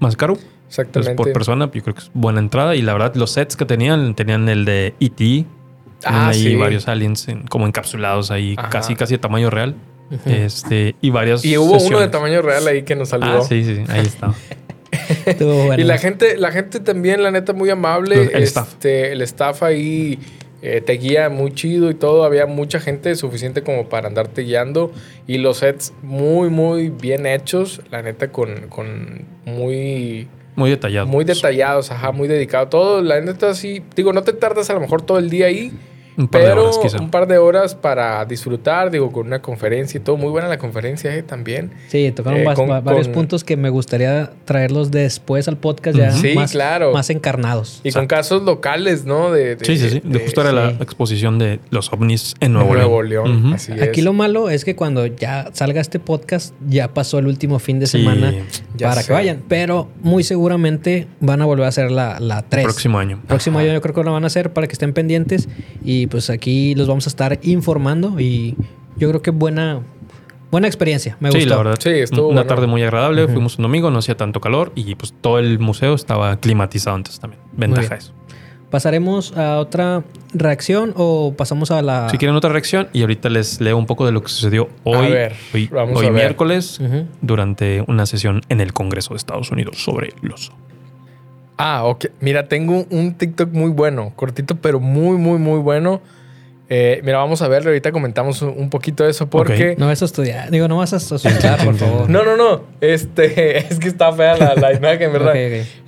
[0.00, 0.34] más caro.
[0.68, 1.10] Exactamente.
[1.12, 2.74] Entonces, por persona, yo creo que es buena entrada.
[2.74, 5.44] Y la verdad, los sets que tenían, tenían el de E.T.
[6.04, 6.54] Ah, ahí sí.
[6.56, 8.68] varios aliens en- como encapsulados ahí, Ajá.
[8.68, 9.74] casi casi de tamaño real.
[10.24, 13.38] Este, y varias Y hubo uno de tamaño real ahí que nos saludó.
[13.38, 14.32] Ah, sí, sí, ahí está.
[15.38, 15.74] Bueno.
[15.78, 18.30] Y la gente, la gente también, la neta, muy amable.
[18.32, 18.68] El staff.
[18.68, 20.18] Este, el staff ahí
[20.62, 22.24] eh, te guía muy chido y todo.
[22.24, 24.92] Había mucha gente suficiente como para andarte guiando.
[25.26, 27.80] Y los sets muy, muy bien hechos.
[27.90, 31.06] La neta, con, con muy, Muy detallado.
[31.06, 32.68] muy detallados, ajá, muy dedicado.
[32.68, 33.82] Todo, la neta, sí.
[33.94, 35.72] Digo, no te tardas a lo mejor todo el día ahí.
[36.16, 36.98] Un par de pero horas, quizá.
[37.00, 40.16] un par de horas para disfrutar, digo, con una conferencia y todo.
[40.16, 41.72] Muy buena la conferencia, eh, también.
[41.88, 45.58] Sí, tocaron Eh, vas- con- va- varios con- puntos que me gustaría traerlos después al
[45.58, 46.92] podcast ya Sí, más, claro.
[46.92, 47.80] más encarnados.
[47.84, 49.30] Y con casos locales, ¿no?
[49.30, 50.00] De, de- Sí, sí, sí.
[50.04, 53.52] De, de- justo era la exposición de los ovnis en en Nuevo, Nuevo León.
[53.54, 53.82] Así es.
[53.82, 57.78] Aquí lo malo es que cuando ya salga este podcast, ya pasó el último fin
[57.80, 58.32] de semana
[58.80, 59.06] para sé.
[59.08, 59.42] que vayan.
[59.48, 62.64] Pero muy seguramente van a volver a hacer la, la 3.
[62.64, 63.20] Próximo año.
[63.26, 65.48] Próximo año yo creo que lo van a hacer para que estén pendientes.
[65.84, 68.18] Y pues aquí los vamos a estar informando.
[68.20, 68.56] Y
[68.96, 69.80] yo creo que buena,
[70.50, 71.16] buena experiencia.
[71.20, 71.50] Me sí, gustó.
[71.50, 71.76] la verdad.
[71.80, 72.48] Sí, estuvo Una bueno.
[72.54, 73.28] tarde muy agradable.
[73.28, 77.18] Fuimos un domingo, no hacía tanto calor y pues todo el museo estaba climatizado antes
[77.20, 77.42] también.
[77.52, 78.12] Ventaja eso.
[78.70, 80.02] ¿Pasaremos a otra
[80.34, 82.10] reacción o pasamos a la.
[82.10, 85.08] Si quieren otra reacción y ahorita les leo un poco de lo que sucedió hoy,
[85.12, 86.20] ver, hoy, vamos hoy a ver.
[86.20, 86.80] miércoles
[87.22, 90.50] durante una sesión en el Congreso de Estados Unidos sobre los
[91.56, 92.06] Ah, ok.
[92.20, 96.00] Mira, tengo un, TikTok muy bueno, cortito, pero muy, muy, muy bueno.
[96.68, 97.70] Eh, mira, vamos a verlo.
[97.70, 99.76] Ahorita comentamos un, poquito de eso porque.
[99.78, 100.50] No vas a estudiar.
[100.50, 102.10] Digo, no vas a asustar, por favor.
[102.10, 102.62] No, no, no.
[102.80, 105.34] Este, es que está fea la, la imagen, ¿verdad?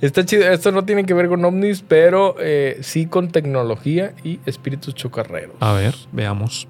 [0.01, 0.49] Está chido.
[0.49, 5.55] Esto no tiene que ver con ovnis, pero eh, sí con tecnología y espíritus chocarreros.
[5.59, 6.67] A ver, veamos.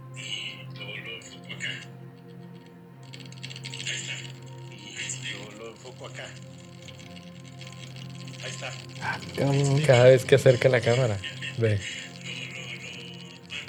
[9.86, 11.18] Cada vez que acerca la cámara.
[11.58, 11.80] Ve.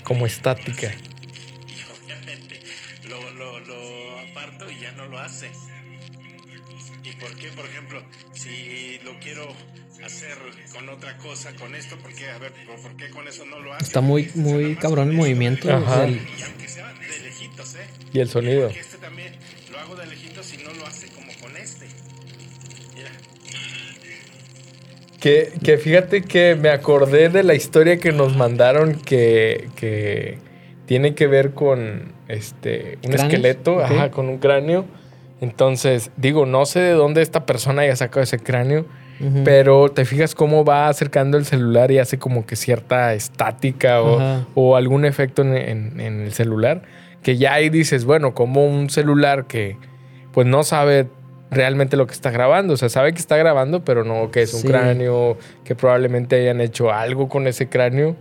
[0.05, 0.93] Como estática.
[0.93, 2.61] Y obviamente
[3.09, 5.51] lo, lo, lo aparto y ya no lo hace.
[7.05, 7.49] ¿Y por qué?
[7.49, 8.03] Por ejemplo,
[8.35, 9.55] si lo quiero
[10.05, 10.37] hacer
[10.73, 12.29] con otra cosa, con esto, ¿por qué?
[12.31, 12.53] A ver,
[12.83, 13.85] ¿por, qué con eso no lo hace?
[13.85, 15.73] Está muy, muy cabrón el movimiento.
[15.73, 16.03] Ajá.
[16.03, 17.87] del- Y aunque sea de lejitos, ¿eh?
[18.13, 18.65] Y el sonido.
[18.67, 19.35] Porque este también
[19.71, 21.87] lo hago de lejitos y no lo hace como con este.
[22.95, 23.11] Mira.
[25.21, 30.39] Que, que fíjate que me acordé de la historia que nos mandaron que, que
[30.87, 33.33] tiene que ver con este un ¿Cráneos?
[33.35, 33.83] esqueleto, Ok.
[33.83, 34.87] ajá, con un cráneo.
[35.41, 38.87] Entonces, digo, no sé de dónde esta persona haya sacado ese cráneo,
[39.45, 44.19] pero te fijas cómo va acercando el celular y hace como que cierta estática o,
[44.55, 46.83] o algún efecto en, en- en el celular,
[47.23, 49.77] que ya ahí dices, bueno, como un celular que
[50.33, 51.07] pues no sabe
[51.51, 54.55] realmente lo que está grabando, o sea, sabe que está grabando, pero no que es
[54.55, 54.69] un Sí.
[54.69, 58.17] cráneo, que probablemente hayan hecho algo con ese cráneo,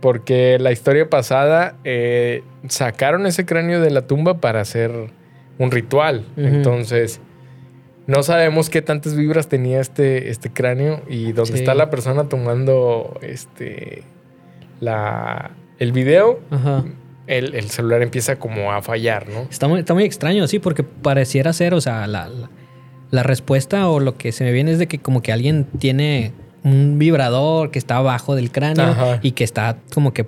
[0.00, 4.90] porque la historia pasada eh, sacaron ese cráneo de la tumba para hacer
[5.58, 7.20] un ritual, entonces...
[8.06, 11.58] No sabemos qué tantas vibras tenía este, este cráneo y donde Sí.
[11.58, 14.02] está la persona tomando este
[14.80, 16.84] la, el video, Ajá.
[17.28, 19.42] El, el celular empieza como a fallar, ¿no?
[19.50, 22.50] Está muy, está muy extraño, sí, porque pareciera ser, o sea, la, la,
[23.10, 26.32] la respuesta o lo que se me viene es de que como que alguien tiene
[26.64, 29.20] un vibrador que está abajo del cráneo Ajá.
[29.22, 30.26] y que está como que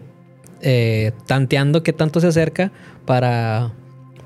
[0.62, 2.70] eh, tanteando qué tanto se acerca
[3.06, 3.72] para,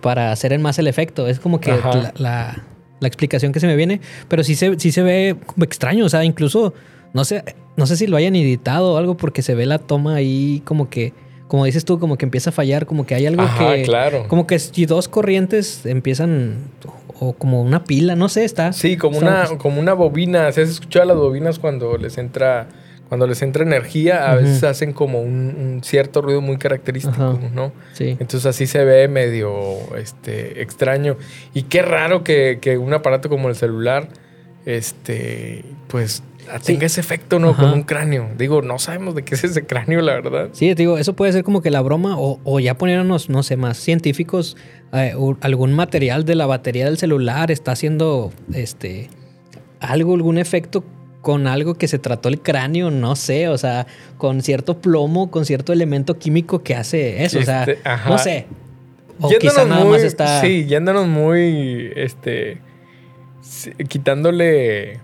[0.01, 1.27] para hacer en más el efecto.
[1.29, 1.73] Es como que
[2.19, 2.63] la-
[3.01, 6.09] la explicación que se me viene, pero sí se, sí se ve como extraño, o
[6.09, 6.73] sea, incluso
[7.13, 7.45] no sé,
[7.77, 10.89] no sé si lo hayan editado o algo porque se ve la toma ahí como
[10.89, 11.13] que,
[11.49, 13.83] como dices tú, como que empieza a fallar, como que hay algo Ajá, que...
[13.83, 14.27] claro.
[14.29, 16.57] Como que si dos corrientes empiezan,
[17.21, 18.73] o como una pila, no sé, está.
[18.73, 20.51] Sí, como está- una, como una bobina.
[20.53, 22.67] ¿Se has escuchado las bobinas cuando les entra,
[23.09, 24.31] cuando les entra energía?
[24.31, 27.39] A veces hacen como un, un cierto ruido muy característico, Ajá.
[27.55, 27.73] ¿no?
[27.93, 28.17] Sí.
[28.19, 29.55] Entonces así se ve medio
[29.97, 31.17] este, extraño.
[31.53, 34.09] Y qué raro que, que un aparato como el celular,
[34.67, 36.23] este, pues
[36.65, 37.51] tenga ese efecto, ¿no?
[37.51, 37.63] Ajá.
[37.63, 38.29] Con un cráneo.
[38.39, 40.49] Digo, no sabemos de qué es ese cráneo, la verdad.
[40.53, 43.43] Sí, te digo, eso puede ser como que la broma, o, o ya poniéndonos, no
[43.43, 44.57] sé, más científicos,
[44.93, 49.09] eh, algún material de la batería del celular está haciendo este
[49.81, 50.85] algo, algún efecto
[51.21, 53.87] con algo que se trató el cráneo, no sé, o sea,
[54.19, 58.11] con cierto plomo, con cierto elemento químico que hace eso, o sea, Este, ajá.
[58.11, 58.47] no sé.
[59.21, 60.41] O quizá nada muy- más está.
[60.41, 61.91] Sí, yéndonos muy.
[61.97, 62.59] Este.
[63.89, 65.01] quitándole.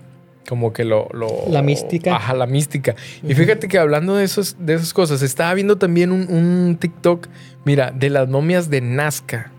[0.49, 2.15] Como que lo, lo- La mística.
[2.15, 2.95] Ajá, la mística.
[3.23, 7.27] Y fíjate que hablando de, esos, de esas cosas, estaba viendo también un, un TikTok,
[7.63, 9.51] mira, de las momias de Nazca.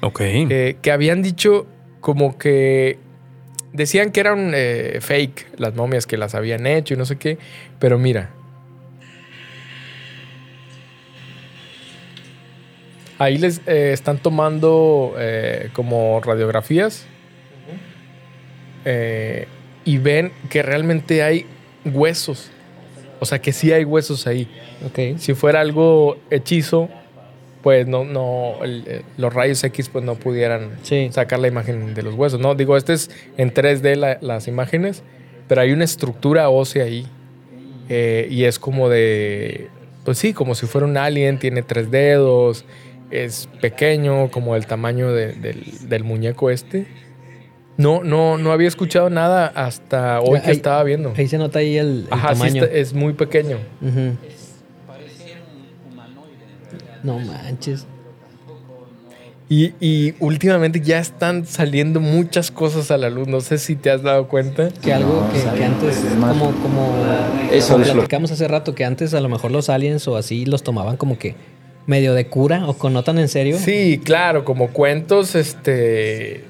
[0.00, 0.20] Ok.
[0.22, 1.66] eh, que habían dicho
[2.00, 2.98] como que.
[3.72, 7.36] Decían que eran eh, fake las momias que las habían hecho y no sé qué.
[7.78, 8.30] Pero mira.
[13.18, 17.06] Ahí les eh, están tomando eh, como radiografías.
[18.84, 19.48] eh,
[19.88, 21.46] y ven que realmente hay
[21.84, 22.50] huesos.
[23.20, 24.46] O sea que sí hay huesos ahí.
[24.86, 25.18] Ok.
[25.18, 26.88] Si fuera algo hechizo,
[27.62, 31.08] pues no, no, el- eh, los rayos X pues no pudieran Sí.
[31.10, 32.38] sacar la imagen de los huesos.
[32.38, 35.02] No, digo, este es en 3D la- las imágenes,
[35.48, 37.06] pero hay una estructura ósea ahí.
[37.88, 39.68] Eh, y es como de,
[40.04, 42.64] pues sí, como si fuera un alien, tiene tres dedos,
[43.10, 46.86] es pequeño, como el tamaño de- del, del muñeco este.
[47.78, 51.14] No, no, no había escuchado nada hasta hoy que Ahí- estaba viendo.
[51.16, 52.64] Ahí se nota ahí el, el Ajá, sí, tamaño.
[52.64, 53.56] está- es muy pequeño.
[53.80, 54.16] Ujú.
[57.02, 57.86] No manches.
[59.50, 63.28] Y, y últimamente ya están saliendo muchas cosas a la luz.
[63.28, 64.68] No sé si te has dado cuenta.
[64.82, 66.94] Que algo que, que antes, como, como,
[67.50, 70.16] Eso como es lo- platicamos hace rato, que antes a lo mejor los aliens o
[70.16, 71.34] así los tomaban como que
[71.86, 73.56] medio de cura o con no tan en serio.
[73.58, 76.44] Sí, claro, como cuentos, este.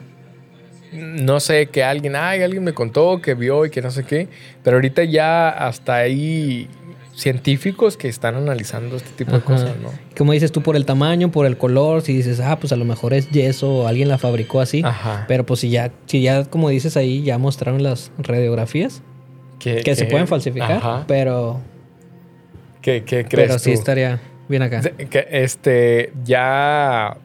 [0.93, 4.29] No sé, que alguien, ay, alguien me contó que vio y que no sé qué.
[4.63, 6.69] Pero ahorita ya hasta hay
[7.15, 9.91] científicos que están analizando este tipo de cosas, ¿no?
[10.17, 12.85] Como dices tú, por el tamaño, por el color, si dices, ah, pues a lo
[12.85, 14.83] mejor es yeso o alguien la fabricó así.
[14.85, 15.25] Ajá.
[15.27, 19.03] Pero pues si ya, si ya, como dices ahí, ya mostraron las radiografías,
[19.59, 21.05] que, se pueden falsificar, Ajá.
[21.09, 21.61] pero,
[22.81, 24.81] ¿Qué, qué crees pero sí estaría bien acá.
[24.81, 27.17] Que este ya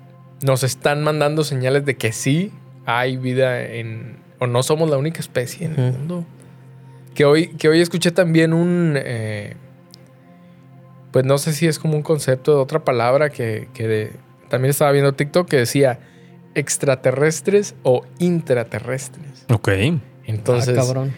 [0.41, 2.52] nos están mandando señales de que sí
[2.86, 6.26] hay vida en o no somos la única especie en el mundo
[7.15, 9.56] que hoy que hoy escuché también un eh,
[11.12, 14.12] pues no sé si es como un concepto de otra palabra que, que de-
[14.50, 16.00] también estaba viendo TikTok que decía
[16.56, 19.69] extraterrestres o intraterrestres Ok.
[20.26, 21.13] entonces ah, cabrón.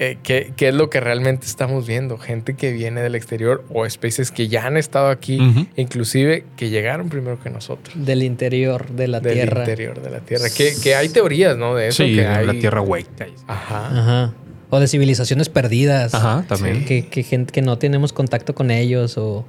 [0.00, 2.16] Eh, ¿qué, qué es lo que realmente estamos viendo?
[2.16, 5.38] Gente que viene del exterior o especies que ya han estado aquí,
[5.76, 7.94] inclusive que llegaron primero que nosotros.
[7.94, 9.60] Del interior de la del Tierra.
[9.60, 10.46] interior de la Tierra.
[10.48, 11.74] Que, que hay teorías, ¿no?
[11.74, 12.02] De eso.
[12.02, 12.46] Sí, que hay...
[12.46, 13.26] la tierra hueca.
[13.46, 13.86] Ajá.
[13.88, 14.34] Ajá.
[14.70, 16.14] O de civilizaciones perdidas.
[16.14, 16.86] Ajá, también.
[16.86, 19.44] Que, que gente que no tenemos contacto con ellos o,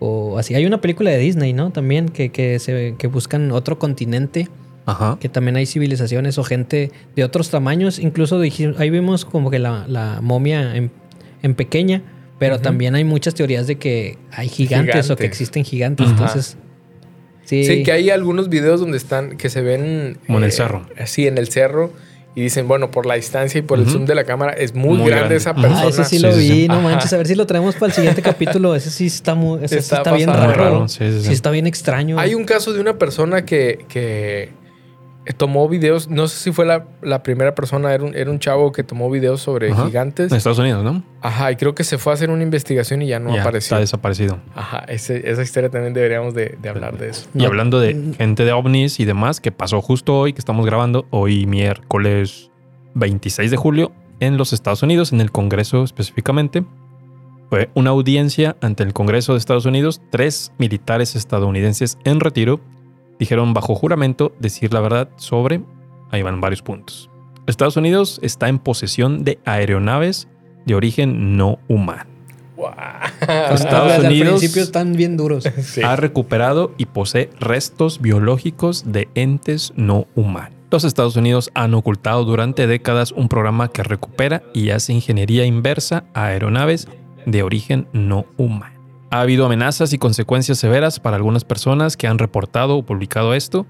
[0.00, 0.56] o así.
[0.56, 1.70] Hay una película de Disney, ¿no?
[1.70, 4.48] También que, que, se, que buscan otro continente,
[4.86, 5.16] Ajá.
[5.20, 7.98] que también hay civilizaciones o gente de otros tamaños.
[7.98, 10.90] Incluso dij- ahí vimos como que la, la momia en,
[11.42, 12.02] en pequeña,
[12.38, 16.06] Pero también hay muchas teorías de que hay gigantes, o que existen gigantes.
[16.06, 16.12] Ajá.
[16.16, 16.56] Entonces,
[17.44, 17.64] sí.
[17.64, 20.18] Sí, que hay algunos videos donde están, que se ven...
[20.26, 20.86] Como en el cerro.
[21.06, 21.92] Sí, en el cerro.
[22.34, 24.96] Y dicen, bueno, por la distancia y por el zoom de la cámara, es muy,
[24.96, 25.36] Muy grande, grande.
[25.36, 25.82] esa Ajá, persona.
[25.84, 26.68] Ah, ese sí, Sí, lo sí, vi, sí.
[26.68, 26.82] no Ajá.
[26.82, 27.12] manches.
[27.12, 28.74] A ver si lo traemos para el siguiente capítulo.
[28.74, 29.58] Ese sí está muy.
[29.62, 30.52] Ese sí Está está, bien raro.
[30.54, 31.32] raro, sí, sí, sí.
[31.32, 32.18] está bien extraño.
[32.18, 34.48] Hay un caso de una persona que, que
[35.36, 38.72] tomó videos, no sé si fue la, la primera persona, era un, era un chavo
[38.72, 39.86] que tomó videos sobre Ajá.
[39.86, 40.32] gigantes.
[40.32, 41.04] En Estados Unidos, ¿no?
[41.20, 43.76] Ajá, y creo que se fue a hacer una investigación y ya no ya, apareció.
[43.76, 44.40] está desaparecido.
[44.54, 47.28] Ajá, ese- esa historia también deberíamos de, de hablar de eso.
[47.34, 47.46] Y No.
[47.46, 51.46] hablando de gente de ovnis y demás, que pasó justo hoy que estamos grabando, hoy
[51.46, 52.50] miércoles
[52.94, 56.64] 26 de julio, en los Estados Unidos, en el Congreso específicamente.
[57.48, 60.00] Fue una audiencia ante el Congreso de Estados Unidos.
[60.10, 62.60] Tres militares estadounidenses en retiro
[63.18, 65.62] dijeron bajo juramento decir la verdad sobre,
[66.10, 67.08] ahí van varios puntos.
[67.46, 70.28] Estados Unidos está en posesión de aeronaves
[70.64, 72.04] de origen no humano.
[72.56, 72.72] Guau.
[73.52, 75.44] Estados Unidos- Al principio están bien duros.
[75.62, 75.82] Sí.
[75.82, 80.56] ha recuperado y posee restos biológicos de entes no humanos.
[80.70, 86.04] Los Estados Unidos han ocultado durante décadas un programa que recupera y hace ingeniería inversa
[86.14, 86.88] a aeronaves
[87.26, 88.71] de origen no humano.
[89.12, 93.66] Ha habido amenazas y consecuencias severas para algunas personas que han reportado o publicado esto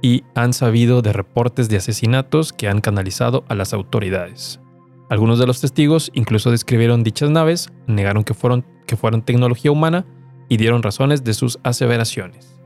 [0.00, 4.58] y han sabido de reportes de asesinatos que han canalizado a las autoridades.
[5.10, 10.06] Algunos de los testigos incluso describieron dichas naves, negaron que fueron, que fueron tecnología humana
[10.48, 12.56] y dieron razones de sus aseveraciones.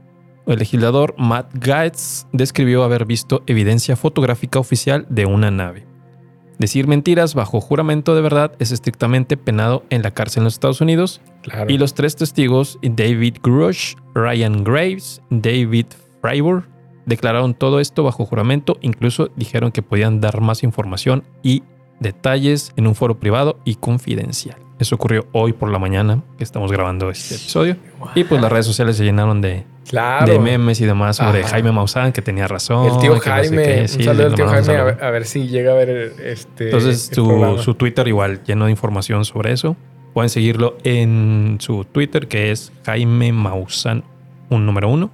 [0.47, 5.90] El legislador Matt Gaetz describió haber visto evidencia fotográfica oficial de una nave.
[6.61, 10.83] Decir mentiras bajo juramento de verdad es estrictamente penado en la cárcel en los Estados
[10.83, 11.73] Unidos Claro.
[11.73, 15.87] y los tres testigos, David Grush, Ryan Graves, David
[16.21, 16.69] Freiburg,
[17.07, 21.63] declararon todo esto bajo juramento, incluso dijeron que podían dar más información y
[21.99, 24.59] detalles en un foro privado y confidencial.
[24.81, 27.77] Eso ocurrió hoy por la mañana que estamos grabando este episodio.
[28.15, 30.33] Y pues las redes sociales se llenaron de, claro.
[30.33, 31.51] de memes y demás sobre Ajá.
[31.51, 32.87] Jaime Maussan, que tenía razón.
[32.87, 33.81] El tío no sé Jaime, qué.
[33.83, 36.65] un Sí, saludo al tío Jaime, a ver, a ver si llega a ver este.
[36.65, 39.77] Entonces su, su Twitter igual lleno de información sobre eso.
[40.15, 44.03] Pueden seguirlo en su Twitter que es Jaime Maussan,
[44.49, 45.11] un número uno.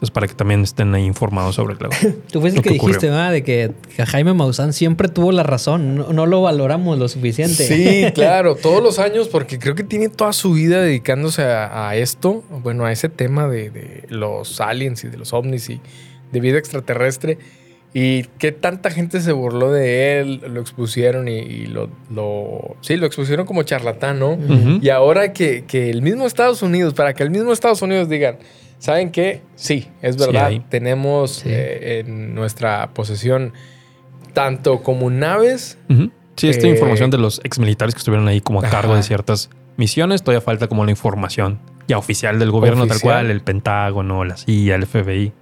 [0.00, 1.78] Entonces para que también estén ahí informados sobre el
[2.32, 3.32] Tú fuiste Lo el que dijiste, ¿verdad?
[3.32, 3.72] De que
[4.06, 5.94] Jaime Maussan siempre tuvo la razón.
[5.96, 7.66] No, no lo valoramos lo suficiente.
[7.66, 11.96] Sí, claro, todos los años, porque creo que tiene toda su vida dedicándose a, a
[11.96, 15.82] esto, bueno, a ese tema de, de los aliens y de los ovnis y
[16.32, 17.36] de vida extraterrestre.
[17.92, 22.96] Y que tanta gente se burló de él, lo expusieron y, y lo, lo- Sí,
[22.96, 24.38] lo expusieron como charlatán, ¿no?
[24.80, 28.38] Y ahora que, que el mismo Estados Unidos, para que el mismo Estados Unidos digan,
[28.80, 29.42] ¿saben qué?
[29.54, 30.50] Sí, es verdad.
[30.68, 31.48] Tenemos Sí.
[31.52, 33.52] eh, en nuestra posesión
[34.32, 36.10] tanto como naves Ujú.
[36.36, 38.96] Sí, esta Eh, información de los exmilitares que estuvieron ahí como a cargo Ajá.
[38.96, 43.40] de ciertas misiones, todavía falta como la información ya oficial del gobierno tal cual, el
[43.42, 45.32] Pentágono, la CIA, el FBI,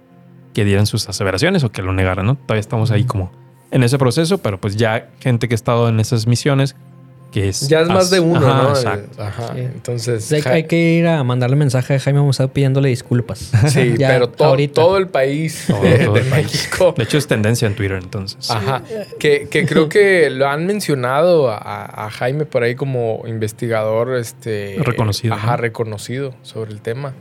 [0.53, 2.35] que dieran sus aseveraciones o que lo negaran, ¿no?
[2.35, 3.31] Todavía estamos ahí como
[3.71, 6.75] en ese proceso, pero pues ya gente que ha estado en esas misiones,
[7.31, 7.67] que es...
[7.67, 8.69] Ya es más de uno, Ajá, ¿no?
[8.69, 9.21] Exacto.
[9.23, 9.53] Ajá.
[9.53, 9.59] Sí.
[9.61, 13.51] Entonces, Hay, ja- hay que ir a mandarle mensaje a Jaime Maussan pidiéndole disculpas.
[13.67, 14.73] sí, Ya, pero to- ahorita.
[14.81, 16.45] todo el país Todo- de, todo de el país.
[16.53, 16.93] México.
[16.97, 18.49] De hecho es tendencia en Twitter entonces.
[18.49, 18.81] Ajá.
[19.19, 21.57] Que, que creo que lo han mencionado a,
[22.05, 24.75] a Jaime por ahí como investigador, este.
[24.79, 25.57] Reconocido, Ajá, ¿no?
[25.57, 27.13] reconocido sobre el tema.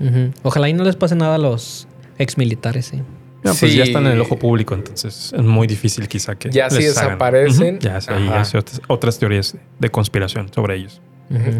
[0.42, 1.86] Ojalá y no les pase nada a los
[2.18, 3.02] ex militares, sí.
[3.44, 3.76] No, pues Sí.
[3.76, 7.78] ya están en el ojo público, entonces es muy difícil quizá que Ya si desaparecen.
[7.78, 11.00] Ya, sí, ya otras, otras teorías de conspiración sobre ellos.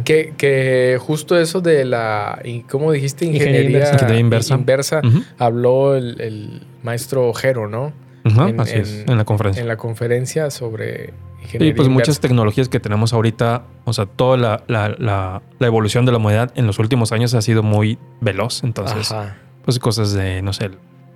[0.05, 2.41] Que, que justo eso de la.
[2.43, 3.27] y ¿Cómo dijiste?
[3.27, 3.93] Ingeniería Ingeniería, inversa.
[3.97, 4.55] Ingeniería inversa.
[4.55, 5.23] inversa, Ujú.
[5.39, 7.93] Habló el, el maestro Jero, ¿no?
[8.25, 9.61] Ajá, En- así es, en- en la conferencia.
[9.61, 11.13] En la conferencia sobre Sí,
[11.43, 11.75] ingeniería.
[11.77, 12.21] pues muchas inversa.
[12.23, 16.51] tecnologías que tenemos ahorita, o sea, toda la, la- la- la evolución de la humanidad
[16.57, 18.65] en los últimos años ha sido muy veloz.
[18.65, 19.37] Entonces, Ajá.
[19.67, 20.71] pues cosas de, no sé,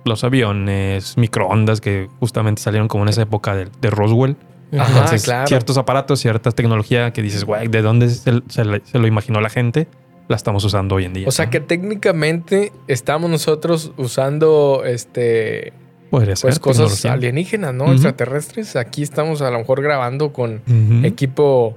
[0.05, 4.35] los aviones, microondas que justamente salieron como en esa época de, de Roswell.
[4.77, 5.47] Ajá, Entonces, claro.
[5.47, 9.39] ciertos aparatos, cierta tecnología que dices, güey, ¿de dónde se, se le- se lo imaginó
[9.39, 9.87] la gente?
[10.29, 11.27] La estamos usando hoy en día.
[11.27, 11.51] O sea ¿no?
[11.51, 15.73] que técnicamente estamos nosotros usando este
[16.09, 17.13] podría ser pues cosas tecnología.
[17.13, 17.91] alienígenas, ¿no?
[17.91, 18.75] Extraterrestres.
[18.75, 20.61] Aquí estamos a lo mejor grabando con
[21.03, 21.75] equipo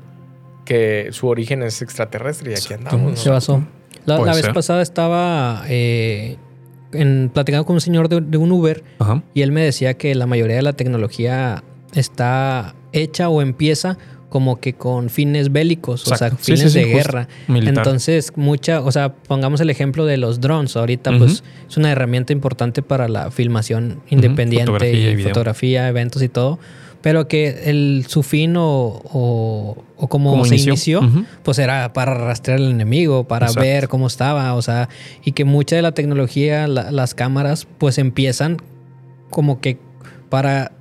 [0.65, 3.11] que su origen es extraterrestre y aquí andamos.
[3.12, 3.17] ¿no?
[3.17, 3.62] Se basó.
[4.05, 6.37] La, la vez pasada estaba eh,
[7.00, 9.22] en, platicando con un señor de, de un Uber Ajá.
[9.35, 11.62] y él me decía que la mayoría de la tecnología
[11.94, 16.85] está hecha o empieza como que con fines bélicos, o sea, fines sí, sí, de
[16.87, 17.28] guerra.
[17.46, 17.78] Militar.
[17.78, 20.76] Entonces, mucha, o sea, pongamos el ejemplo de los drones.
[20.76, 26.28] Ahorita, pues, es una herramienta importante para la filmación independiente Fotografía y fotografía, eventos y
[26.28, 26.59] todo.
[27.07, 28.64] Pero que el, su fin o,
[29.12, 31.03] o, o como, Como se inició.
[31.45, 33.64] pues era para rastrear al enemigo, para Exacto.
[33.64, 34.88] ver cómo estaba, o sea,
[35.25, 38.57] y que mucha de la tecnología, la- las cámaras, pues empiezan
[39.31, 39.79] como que
[40.31, 40.73] para,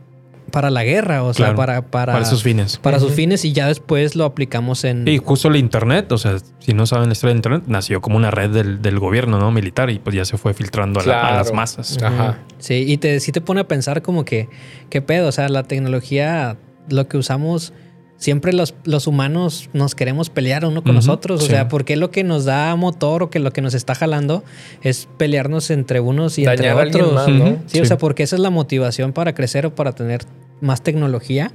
[0.56, 2.78] para la guerra, o sea, para, para, Para sus fines.
[2.78, 5.06] para sus fines y ya después lo aplicamos en...
[5.06, 8.15] Y justo el Internet, o sea, si no saben la historia del Internet, nació como
[8.15, 9.52] una red del, del gobierno, ¿no?
[9.52, 11.98] Militar y pues ya se fue filtrando a, la- a las masas.
[12.02, 12.39] Ajá.
[12.58, 14.48] Sí, y te, sí te pone a pensar como que,
[14.89, 15.28] ¿qué pedo?
[15.28, 16.56] O sea, la tecnología,
[16.89, 17.74] lo que usamos,
[18.15, 21.41] siempre los, los humanos nos queremos pelear uno con nosotros.
[21.41, 21.50] O sí.
[21.52, 24.46] sea, ¿por qué lo que nos da motor o que lo que nos está jalando
[24.84, 27.13] es pelearnos entre unos y entre Dañar otros?
[27.13, 27.44] más, ¿no?
[27.44, 27.58] Ujú.
[27.68, 27.88] Sí, o Sí.
[27.89, 30.22] sea, porque esa es la motivación para crecer o para tener
[30.62, 31.52] más tecnología.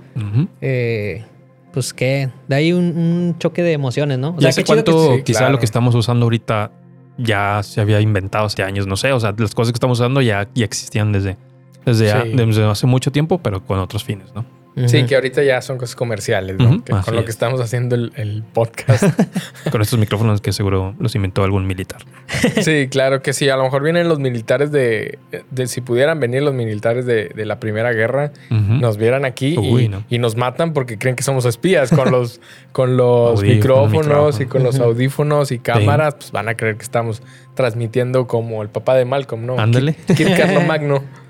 [0.60, 1.24] Eh,
[1.72, 4.30] pues que de ahí un, un choque de emociones, ¿no?
[4.30, 5.52] O ¿Y sea, hace que cuánto sí, quizá claro.
[5.52, 6.72] lo que estamos usando ahorita
[7.16, 8.86] ya se había inventado hace años?
[8.86, 11.36] No sé, o sea, las cosas que estamos usando ya, ya existían desde,
[11.86, 12.32] desde, ya- Sí.
[12.34, 14.44] desde hace mucho tiempo, pero con otros fines, ¿no?
[14.86, 16.82] Sí, que ahorita ya son cosas comerciales, ¿no?
[16.84, 17.24] Que con lo es.
[17.26, 19.02] que estamos haciendo el, el podcast.
[19.70, 22.00] Con estos micrófonos que seguro los inventó algún militar.
[22.62, 23.48] sí, claro que sí.
[23.48, 25.18] A lo mejor vienen los militares de,
[25.50, 29.84] de- si pudieran venir los militares de, de la Primera Guerra, nos vieran aquí Uy,
[29.84, 30.04] y, no.
[30.08, 32.40] y nos matan porque creen que somos espías con los,
[32.72, 34.42] con los micrófonos micrófono.
[34.42, 36.14] y con los audífonos y cámaras.
[36.14, 37.22] Pues van a creer que estamos
[37.54, 39.58] transmitiendo como el papá de Malcolm, ¿no?
[39.58, 39.96] Ándale.
[40.06, 41.02] Kir- Kir Carlomagno.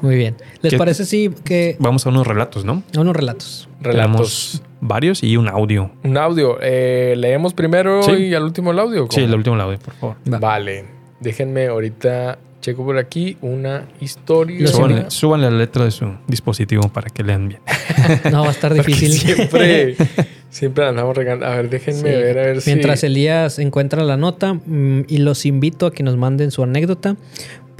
[0.00, 0.36] Muy bien.
[0.62, 2.82] ¿Les ¿Qué- parece sí que Vamos a unos relatos, ¿no?
[2.96, 3.68] unos relatos?
[3.80, 4.02] Relatos.
[4.06, 5.90] Tenemos varios y un audio.
[6.04, 6.58] Un audio.
[6.62, 8.12] Eh, ¿Leemos primero Sí.
[8.12, 9.06] y al último el audio?
[9.10, 10.16] Sí, el último audio, por favor.
[10.32, 10.38] Va.
[10.38, 10.84] Vale.
[11.20, 14.66] Déjenme ahorita checo por aquí una historia.
[14.66, 17.60] Súbanle, súbanle la letra de su dispositivo para que lean bien.
[18.32, 19.12] No, va a estar Porque difícil.
[19.34, 19.96] Siempre,
[20.50, 21.44] siempre andamos regando.
[21.46, 22.04] A ver, déjenme Sí.
[22.04, 23.06] ver, a ver Mientras si.
[23.06, 27.16] Elías encuentra la nota mm, y los invito a que nos manden su anécdota.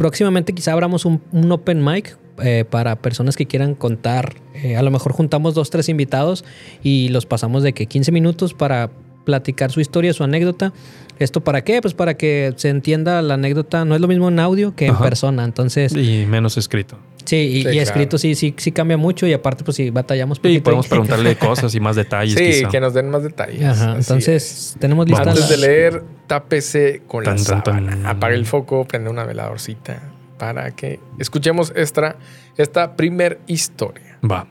[0.00, 4.36] Próximamente quizá abramos un, un open mic eh, para personas que quieran contar.
[4.54, 6.42] Eh, a lo mejor juntamos dos, tres invitados
[6.82, 8.90] y los pasamos de que 15 minutos para
[9.26, 10.72] platicar su historia, su anécdota.
[11.18, 11.82] ¿Esto para qué?
[11.82, 13.84] Pues para que se entienda la anécdota.
[13.84, 15.04] No es lo mismo en audio que en Ajá.
[15.04, 15.44] persona.
[15.44, 16.96] Entonces, Y menos escrito.
[17.30, 17.80] Sí, y, Sí, y claro.
[17.80, 21.36] escrito sí, sí, sí cambia mucho y aparte pues sí batallamos Y poquito podemos preguntarle
[21.38, 22.34] cosas y más detalles.
[22.34, 22.68] Sí, quizá.
[22.68, 23.62] que nos den más detalles.
[23.64, 25.10] Ajá, entonces tenemos es.
[25.10, 27.86] lista Antes de leer, tápese con la Tan, tan, tan.
[27.86, 28.10] sábana.
[28.10, 30.02] Apague el foco, prende una veladorcita
[30.38, 32.16] para que escuchemos esta,
[32.56, 34.18] esta primer historia.
[34.28, 34.46] Va.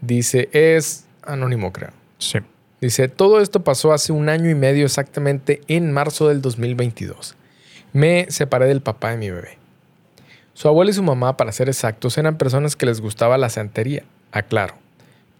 [0.00, 1.90] Dice, es anónimo, creo.
[2.18, 2.38] Sí.
[2.80, 7.36] Dice, todo esto pasó hace un año y medio exactamente en marzo del 2022.
[7.92, 9.58] Me separé del papá de mi bebé.
[10.54, 14.04] Su abuela y su mamá, para ser exactos, eran personas que les gustaba la santería.
[14.32, 14.74] Aclaro,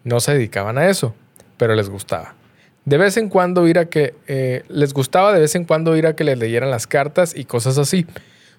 [0.03, 1.15] no se dedicaban a eso,
[1.57, 2.35] pero les gustaba.
[2.85, 4.15] De vez en cuando ir a que...
[4.27, 7.45] eh, les gustaba de vez en cuando ir a que les leyeran las cartas y
[7.45, 8.07] cosas así.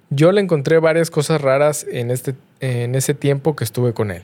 [0.10, 4.24] Yo le encontré varias cosas raras en, este, en ese tiempo que estuve con él.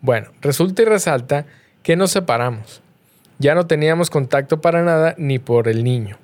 [0.00, 1.44] Bueno, resulta y resalta
[1.82, 2.82] que nos separamos.
[3.38, 6.18] Ya no teníamos contacto para nada ni por el niño.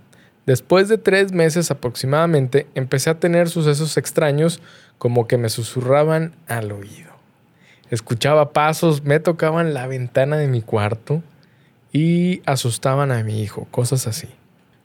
[0.46, 4.60] Después de tres meses aproximadamente, empecé a tener sucesos extraños
[5.00, 7.10] como que me susurraban al oído.
[7.88, 11.22] Escuchaba pasos, me tocaban la ventana de mi cuarto
[11.90, 14.28] y asustaban a mi hijo, cosas así.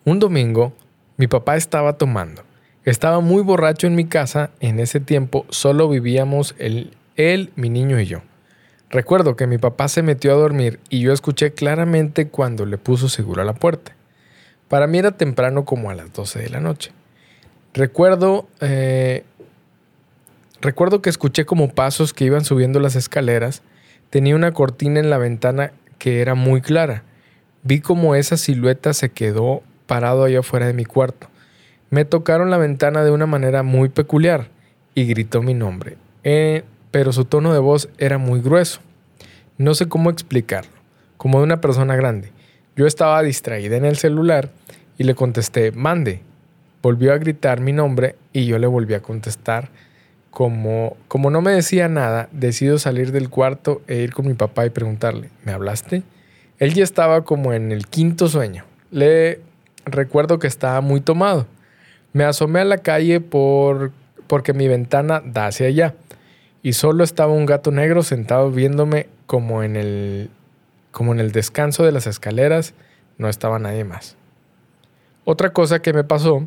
[0.06, 0.72] Un domingo,
[1.18, 2.44] mi papá estaba tomando.
[2.86, 4.52] Estaba muy borracho en mi casa.
[4.62, 8.22] En ese tiempo solo vivíamos él, él, mi niño y yo.
[8.90, 13.10] Recuerdo que mi papá se metió a dormir y yo escuché claramente cuando le puso
[13.10, 13.94] seguro a la puerta.
[14.70, 16.94] Para mí era temprano como a las 12 de la noche.
[17.74, 19.26] Recuerdo, eh,
[20.66, 23.62] recuerdo que escuché como pasos que iban subiendo las escaleras.
[24.10, 27.04] Tenía una cortina en la ventana que era muy clara.
[27.64, 31.28] Vi como esa silueta se quedó parado allá afuera de mi cuarto.
[31.90, 34.50] Me tocaron la ventana de una manera muy peculiar
[34.94, 35.98] y gritó mi nombre.
[36.24, 38.82] Eh, pero su tono de voz era muy grueso.
[39.58, 40.72] No sé cómo explicarlo,
[41.18, 42.32] como de una persona grande.
[42.76, 44.50] Yo estaba distraída en el celular
[44.98, 46.22] y le contesté, mande.
[46.82, 49.70] Volvió a gritar mi nombre y yo le volví a contestar.
[50.36, 54.66] Como, como no me decía nada, decido salir del cuarto e ir con mi papá
[54.66, 56.04] y preguntarle, ¿me hablaste?
[56.60, 58.66] Él ya estaba como en el quinto sueño.
[58.92, 59.40] Le
[59.86, 61.48] recuerdo que estaba muy tomado.
[62.12, 63.94] Me asomé a la calle por,
[64.28, 65.96] porque mi ventana da hacia allá
[66.62, 70.30] y solo estaba un gato negro sentado viéndome como en el
[70.92, 72.74] como en el descanso de las escaleras,
[73.18, 74.18] no estaba nadie más.
[75.24, 76.46] Otra cosa que me pasó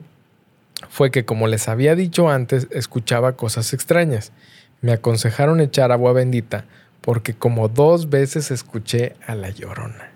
[0.89, 4.33] fue que como les había dicho antes, escuchaba cosas extrañas.
[4.81, 6.65] Me aconsejaron echar agua bendita
[7.01, 10.13] porque como dos veces escuché a la llorona.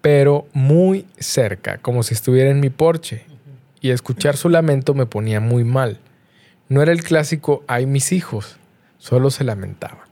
[0.00, 3.24] Pero muy cerca, como si estuviera en mi porche.
[3.80, 5.98] Y escuchar su lamento me ponía muy mal.
[6.68, 8.56] No era el clásico, ay mis hijos,
[8.98, 10.06] solo se lamentaba.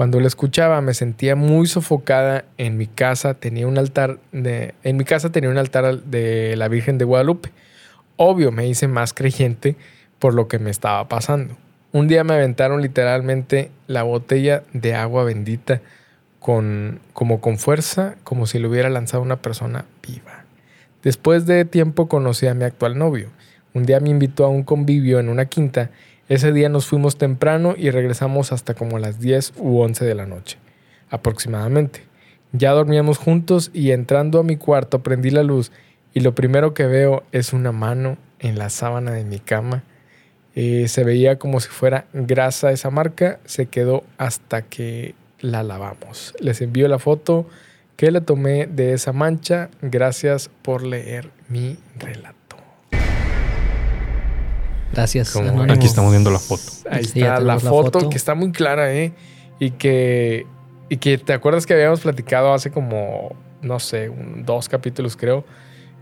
[0.00, 2.44] Cuando la escuchaba me sentía muy sofocada.
[2.56, 6.68] En mi casa tenía un altar de, en mi casa tenía un altar de la
[6.68, 7.50] Virgen de Guadalupe.
[8.22, 9.76] Obvio, me hice más creyente
[10.18, 11.56] por lo que me estaba pasando.
[11.90, 15.80] Un día me aventaron literalmente la botella de agua bendita
[16.38, 20.44] con, como con fuerza, como si lo hubiera lanzado una persona viva.
[21.02, 23.30] Después de tiempo conocí a mi actual novio.
[23.72, 25.90] Un día me invitó a un convivio en una quinta.
[26.28, 30.26] Ese día nos fuimos temprano y regresamos hasta como las 10 u 11 de la
[30.26, 30.58] noche,
[31.08, 32.02] aproximadamente.
[32.52, 35.72] Ya dormíamos juntos y entrando a mi cuarto prendí la luz
[36.14, 39.84] y lo primero que veo es una mano en la sábana de mi cama.
[40.56, 43.38] Eh, se veía como si fuera grasa esa marca.
[43.44, 46.34] Se quedó hasta que la lavamos.
[46.40, 47.46] Les envío la foto
[47.96, 49.68] que le tomé de esa mancha.
[49.82, 52.36] Gracias por leer mi relato.
[54.92, 55.36] Gracias.
[55.36, 56.62] Aquí estamos viendo la foto.
[56.90, 58.08] Ahí Sí, está la la foto, foto.
[58.10, 59.12] que está muy clara, ¿eh?
[59.60, 60.46] Y que,
[60.88, 65.44] y que te acuerdas que habíamos platicado hace como, no sé, un- dos capítulos creo,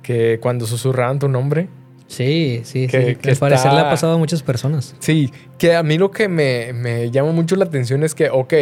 [0.03, 1.69] que cuando susurraban tu nombre.
[2.07, 3.17] Sí, sí, Que- sí.
[3.17, 4.97] que Al parecer le ha pasado a muchas personas.
[4.99, 8.55] Sí, que a mí lo que me, me llama mucho la atención es que, ok,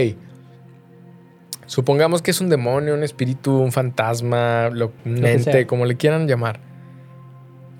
[1.66, 6.26] supongamos que es un demonio, un espíritu, un fantasma, lo, un ente, como le quieran
[6.28, 6.60] llamar.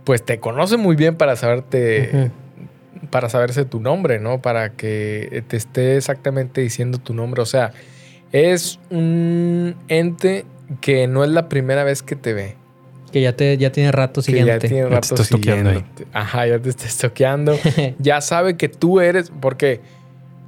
[0.05, 2.31] Pues te conoce muy bien para saberte,
[3.11, 4.41] para saberse tu nombre, ¿no?
[4.41, 7.43] Para que te esté exactamente diciendo tu nombre.
[7.43, 7.73] O sea,
[8.31, 10.45] es un ente
[10.81, 12.55] que no es la primera vez que te ve.
[13.13, 14.69] Que ya, te, ya tiene rato Que ya siguiente.
[14.69, 15.77] tiene Ya te rato está estoqueando ahí.
[15.77, 16.07] siguiéndote.
[16.13, 17.59] Ajá, ya te está estoqueando.
[17.99, 19.81] ya sabe que tú eres, porque,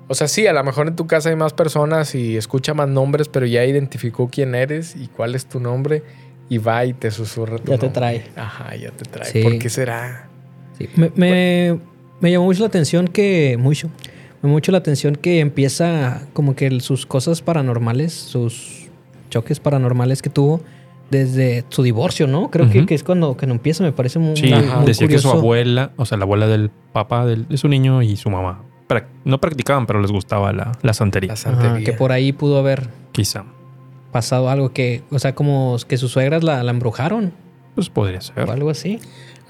[0.08, 2.88] o sea, sí, a lo mejor en tu casa hay más personas y escucha más
[2.88, 6.02] nombres, pero ya identificó quién eres y cuál es tu nombre
[6.50, 8.24] y va y te susurra tu Ya te trae.
[8.36, 9.30] Ajá, ya te trae.
[9.30, 9.42] Sí.
[9.42, 10.28] ¿Por qué será?
[10.78, 11.78] Sí, Me, me-
[12.20, 13.56] me llamó mucho la atención que.
[13.58, 13.88] Mucho.
[13.88, 18.88] Me llamó mucho la atención que empieza como que el- sus cosas paranormales, sus
[19.30, 20.60] choques paranormales que tuvo
[21.10, 22.50] desde su divorcio, ¿no?
[22.50, 25.92] Creo que, es cuando, cuando empieza, me parece muy, Sí, muy decía que su abuela,
[25.96, 28.62] o sea, la abuela del papá del- de su niño y su mamá,
[29.24, 31.28] no practicaban, pero les gustaba la, la santería.
[31.28, 31.84] La Ajá, santería.
[31.84, 33.44] que por ahí pudo haber Quizá.
[34.12, 37.32] pasado algo que, o sea, como que sus suegras la, la embrujaron
[37.74, 38.48] Pues podría ser.
[38.48, 38.98] o algo así.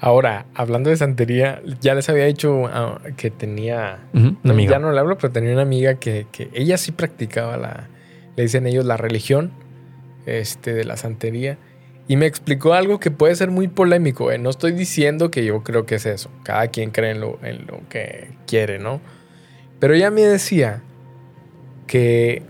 [0.01, 4.71] Ahora, hablando de santería, ya les había dicho ah, que tenía una amiga.
[4.71, 7.87] Ya no le hablo, pero tenía una amiga que, que ella sí practicaba la,
[8.37, 9.51] le dicen ellos, la religión
[10.29, 11.57] este, de la santería.
[12.07, 14.31] Y me explicó algo que puede ser muy polémico.
[14.31, 14.37] ¿eh?
[14.39, 16.31] No estoy diciendo que yo creo que es eso.
[16.43, 18.99] Cada quien cree en lo, en lo que quiere, ¿no?
[19.79, 20.81] Pero ella me decía
[21.85, 22.43] que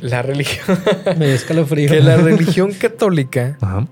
[0.00, 0.78] la religión,
[1.18, 1.88] Me escalofrío.
[1.88, 3.86] que la religión católica Ajá.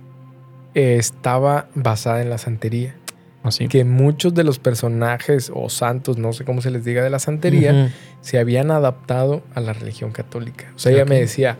[0.74, 2.95] estaba basada en la santería.
[3.42, 3.68] Así.
[3.68, 7.18] Que muchos de los personajes o santos, no sé cómo se les diga de la
[7.18, 7.92] santería,
[8.22, 10.72] se habían adaptado a la religión católica.
[10.74, 11.59] O sea, ella me decía,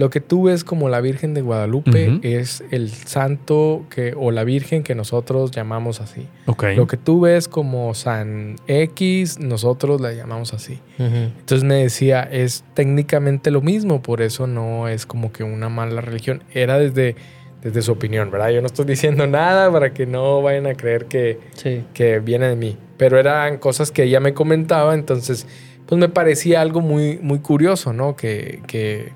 [0.00, 4.42] lo que tú ves como la Virgen de Guadalupe es el santo que, o la
[4.44, 6.26] Virgen que nosotros llamamos así.
[6.46, 6.64] Ok.
[6.74, 10.80] Lo que tú ves como San X, nosotros la llamamos así.
[10.98, 16.00] Entonces me decía, es técnicamente lo mismo, por eso no es como que una mala
[16.00, 16.42] religión.
[16.54, 17.14] Era desde,
[17.62, 18.48] desde su opinión, ¿verdad?
[18.50, 21.84] Yo no estoy diciendo nada para que no vayan a creer que, Sí.
[21.92, 22.78] que viene de mí.
[22.96, 25.46] Pero eran cosas que ella me comentaba, entonces
[25.86, 28.14] pues me parecía algo muy, muy curioso, ¿no?
[28.16, 29.12] Que, que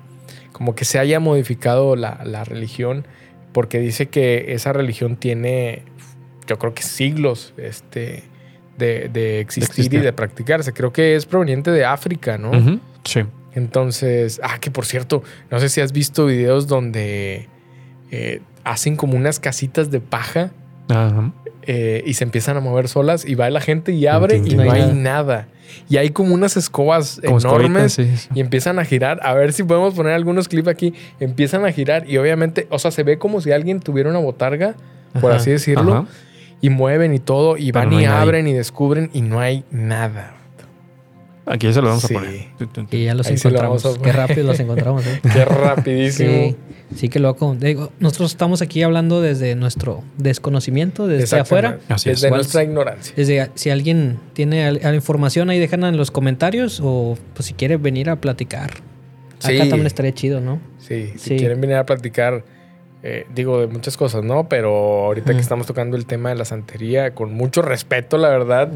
[0.55, 3.05] como que se haya modificado la, la religión,
[3.51, 5.83] porque dice que esa religión tiene,
[6.47, 8.23] yo creo que siglos este,
[8.77, 10.01] de, de existir y existir.
[10.01, 10.71] de practicarse.
[10.71, 12.79] Creo que es proveniente de África, ¿no?
[13.03, 13.23] Sí.
[13.53, 17.49] Entonces, ah, que por cierto, no sé si has visto videos donde
[18.09, 20.51] eh, hacen como unas casitas de paja
[20.87, 21.33] Ajá.
[21.67, 24.71] Eh, y se empiezan a mover solas y va la gente y abre y no
[24.71, 25.47] hay nada.
[25.89, 29.19] Y hay como unas escobas Como enormes sí, y empiezan a girar.
[29.23, 30.93] A ver si podemos poner algunos clips aquí.
[31.19, 34.75] Empiezan a girar y obviamente, o sea, se ve como si alguien tuviera una botarga,
[35.19, 36.05] por así decirlo, Ajá.
[36.61, 38.21] y mueven y todo y van no y nadie.
[38.21, 40.33] abren y descubren y no hay nada.
[41.47, 42.15] Aquí ya se lo vamos Sí.
[42.15, 42.47] a poner.
[42.91, 43.85] Y ya los Ahí sí lo encontramos.
[43.85, 45.19] a Qué rápido los encontramos, ¿eh?
[45.33, 46.29] Qué rapidísimo.
[46.31, 46.55] Sí,
[46.95, 47.55] sí que loco.
[47.59, 51.79] Digo, nosotros estamos aquí hablando desde nuestro desconocimiento, desde afuera.
[51.89, 52.21] Así es.
[52.21, 53.13] Desde nuestra ignorancia.
[53.15, 58.09] Desde si alguien tiene información ahí, déjenla en los comentarios o pues si quiere venir
[58.09, 58.71] a platicar.
[59.39, 59.55] Sí.
[59.55, 60.59] Acá también estaría chido, ¿no?
[60.79, 61.35] Sí, si Sí.
[61.37, 62.43] quieren venir a platicar,
[63.07, 64.49] eh, digo, de muchas cosas, ¿no?
[64.49, 64.69] Pero
[65.05, 68.67] ahorita que estamos tocando el tema de la santería, con mucho respeto, la verdad.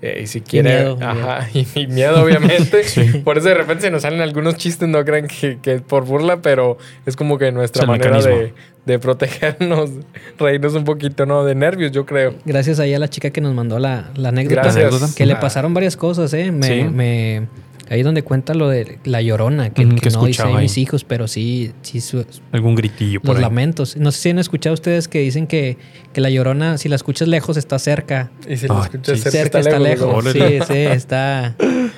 [0.00, 2.82] Eh, y si quieren, miedo, ajá, y, y miedo, obviamente.
[3.24, 6.04] Por eso de repente se nos salen algunos chistes, no crean que, que es por
[6.04, 8.54] burla, pero es como que nuestra Es manera de,
[8.86, 9.90] de protegernos,
[10.38, 11.44] reírnos un poquito, ¿no?
[11.44, 12.34] De nervios, yo creo.
[12.44, 14.62] Gracias ahí a la chica que nos mandó la, la anécdota.
[14.72, 15.16] Gracias.
[15.16, 15.40] Que le Ah.
[15.40, 16.52] pasaron varias cosas, ¿eh?
[16.52, 16.84] Me, Sí.
[16.84, 17.48] me,
[17.90, 20.76] Ahí donde cuenta lo de la llorona, que, Ujú, que que no dice "Ay, mis
[20.76, 20.82] ahí.
[20.84, 23.42] hijos, pero sí, sí su- Algún gritillo por los ahí.
[23.42, 23.96] lamentos.
[23.98, 25.76] No sé si han escuchado ustedes que dicen que,
[26.14, 28.30] que la llorona, si la escuchas lejos, está cerca.
[28.48, 29.30] Y si lo Ah, escuchas sí.
[29.30, 30.24] cerca, está lejos.
[30.32, 31.54] Sí, sí, está,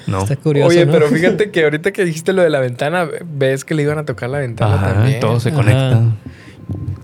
[0.08, 0.22] No.
[0.22, 0.68] está curioso.
[0.70, 0.92] Oye, ¿no?
[0.92, 4.04] pero fíjate que ahorita que dijiste lo de la ventana, ves que le iban a
[4.04, 5.20] tocar la ventana Ajá, también.
[5.20, 5.56] todo se Ajá.
[5.56, 6.02] conecta.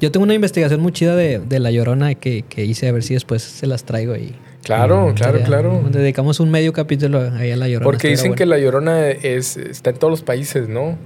[0.01, 3.05] Yo tengo una investigación muy chida de, de la llorona que, que hice, a ver
[3.05, 4.35] si después se las traigo ahí.
[4.65, 5.83] Claro, Mm, claro, Ya, claro.
[5.91, 7.85] Dedicamos un medio capítulo ahí a la llorona.
[7.85, 10.97] Porque dicen que la llorona es, está en todos los países, ¿no?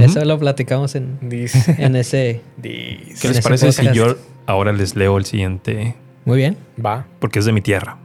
[0.00, 1.76] Eso lo platicamos en, Dice.
[1.78, 2.40] en ese.
[2.56, 3.20] dice.
[3.20, 5.94] ¿Qué en les ese parece si yo ahora les leo el siguiente?
[6.24, 6.56] Muy bien.
[6.84, 7.06] Va.
[7.18, 7.98] Porque es de mi tierra.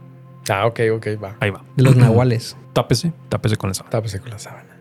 [0.48, 1.36] Ah, ok, ok, va.
[1.40, 1.64] Ahí va.
[1.76, 2.56] De los nahuales.
[2.72, 3.84] Tápese, tápese con eso.
[3.88, 4.76] Tápese con la sábana.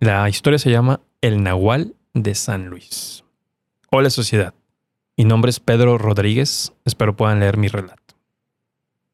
[0.00, 3.24] La historia se llama El Nahual de San Luis.
[3.90, 4.54] Hola sociedad.
[5.16, 6.72] Mi nombre es Pedro Rodríguez.
[6.84, 8.01] Espero puedan leer mi relato.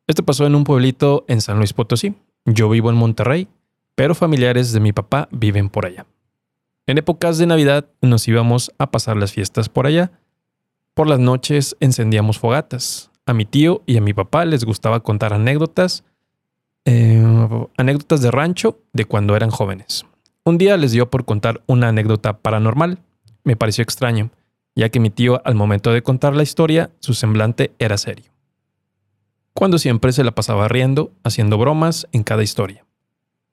[0.08, 2.14] Esto pasó en un pueblito en San Luis Potosí.
[2.46, 3.46] Yo vivo en Monterrey,
[3.94, 6.06] pero familiares de mi papá viven por allá.
[6.86, 10.10] En épocas de Navidad nos íbamos a pasar las fiestas por allá.
[10.94, 13.10] Por las noches encendíamos fogatas.
[13.26, 16.04] A mi tío y a mi papá les gustaba contar anécdotas,
[16.86, 17.22] eh,
[17.76, 20.06] anécdotas de rancho de cuando eran jóvenes.
[20.42, 22.98] Un día les dio por contar una anécdota paranormal.
[23.44, 24.30] Me pareció extraño,
[24.74, 28.37] ya que mi tío al momento de contar la historia, su semblante era serio.
[29.58, 32.84] Cuando siempre se la pasaba riendo, haciendo bromas en cada historia.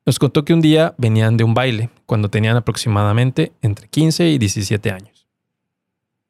[0.06, 4.38] Nos contó que un día venían de un baile, cuando tenían aproximadamente entre 15 y
[4.38, 5.28] 17 años.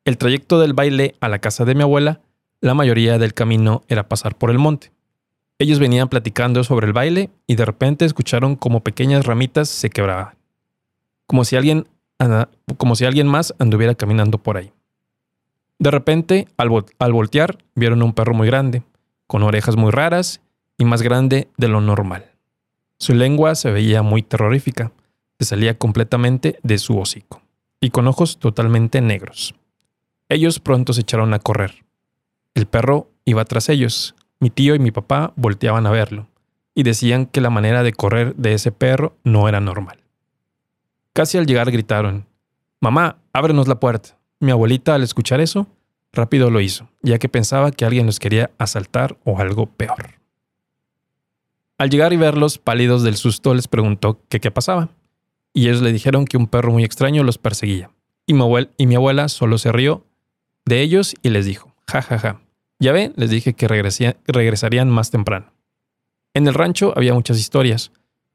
[0.06, 2.22] El trayecto del baile a la casa de mi abuela,
[2.62, 4.94] la mayoría del camino era pasar por el monte.
[5.60, 10.38] Ellos venían platicando sobre el baile y de repente escucharon como pequeñas ramitas se quebraban
[11.26, 11.88] como si alguien,
[12.78, 14.72] como si alguien más anduviera caminando por ahí.
[15.80, 18.84] De repente, al, al voltear, vieron un perro muy grande,
[19.28, 20.42] con orejas muy raras
[20.78, 22.32] y más grande de lo normal.
[22.98, 24.92] Su lengua se veía muy terrorífica,
[25.38, 27.42] que salía completamente de su hocico,
[27.82, 29.54] y con ojos totalmente negros.
[30.30, 31.86] Ellos pronto se echaron a correr.
[32.54, 34.16] El perro iba tras ellos.
[34.40, 36.28] Mi tío y mi papá volteaban a verlo,
[36.74, 40.00] y decían que la manera de correr de ese perro no era normal.
[41.14, 42.26] Casi al llegar gritaron,
[42.82, 44.18] Mamá, ábrenos la puerta.
[44.40, 45.66] Mi abuelita al escuchar eso,
[46.16, 50.16] rápido lo hizo, ya que pensaba que alguien los quería asaltar o algo peor.
[51.78, 54.90] Al llegar y verlos pálidos del susto, les preguntó qué pasaba,
[55.54, 57.92] y ellos le dijeron que un perro muy extraño los perseguía.
[58.26, 60.06] Y mi, abuel- y mi abuela solo se rió
[60.66, 62.42] de ellos y les dijo, ja, ja, ja.
[62.80, 65.54] Ya ve, les dije que regresarían más temprano.
[66.34, 67.92] En el rancho había muchas historias,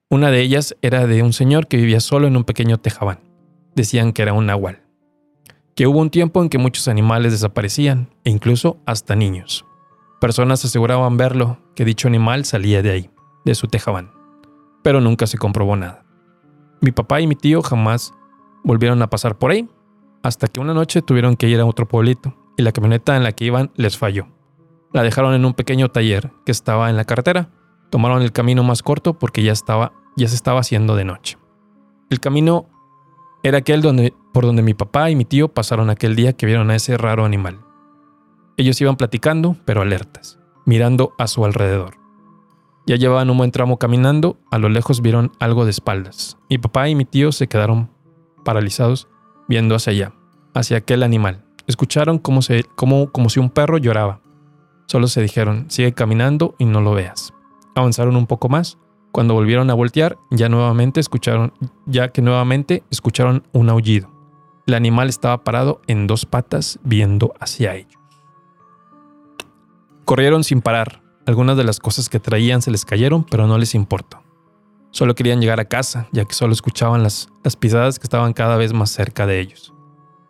[0.09, 3.21] una de ellas era de un señor que vivía solo en un pequeño tejabán.
[3.75, 4.83] Decían que era un nahual.
[5.81, 9.65] Que hubo un tiempo en que muchos animales desaparecían, e incluso hasta niños.
[10.21, 13.11] Personas aseguraban verlo, que dicho animal salía de ahí,
[13.47, 14.13] de su tejabán.
[14.83, 16.05] Pero nunca se comprobó nada.
[16.83, 18.13] Mi papá y mi tío jamás
[18.63, 19.71] volvieron a pasar por ahí,
[20.23, 23.33] hasta que una noche tuvieron que ir a otro pueblito, y la camioneta en la
[23.33, 24.27] que iban les falló.
[24.93, 27.49] La dejaron en un pequeño taller que estaba en la carretera,
[27.89, 31.39] tomaron el camino más corto porque ya estaba ya se estaba haciendo de noche.
[32.11, 32.67] El camino
[33.43, 36.71] era aquel donde, por donde mi papá y mi tío pasaron aquel día que vieron
[36.71, 37.61] a ese raro animal.
[38.57, 41.97] Ellos iban platicando, pero alertas, mirando a su alrededor.
[42.87, 46.37] Ya llevaban un buen tramo caminando, a lo lejos vieron algo de espaldas.
[46.51, 47.91] Mi papá y mi tío se quedaron
[48.45, 49.09] paralizados
[49.49, 50.13] viendo hacia allá,
[50.55, 51.45] hacia aquel animal.
[51.67, 54.21] Escucharon como, se, como, como si un perro lloraba.
[54.87, 57.33] Solo se dijeron, sigue caminando y no lo veas.
[57.77, 58.77] Avanzaron un poco más.
[59.13, 61.53] Cuando volvieron a voltear, ya nuevamente escucharon,
[61.87, 64.09] ya que nuevamente escucharon un aullido.
[64.67, 67.99] El animal estaba parado en dos patas viendo hacia ellos.
[70.05, 71.03] Corrieron sin parar.
[71.27, 74.23] Algunas de las cosas que traían se les cayeron, pero no les importó.
[74.93, 78.57] Solo querían llegar a casa, ya que solo escuchaban las, las pisadas que estaban cada
[78.57, 79.73] vez más cerca de ellos.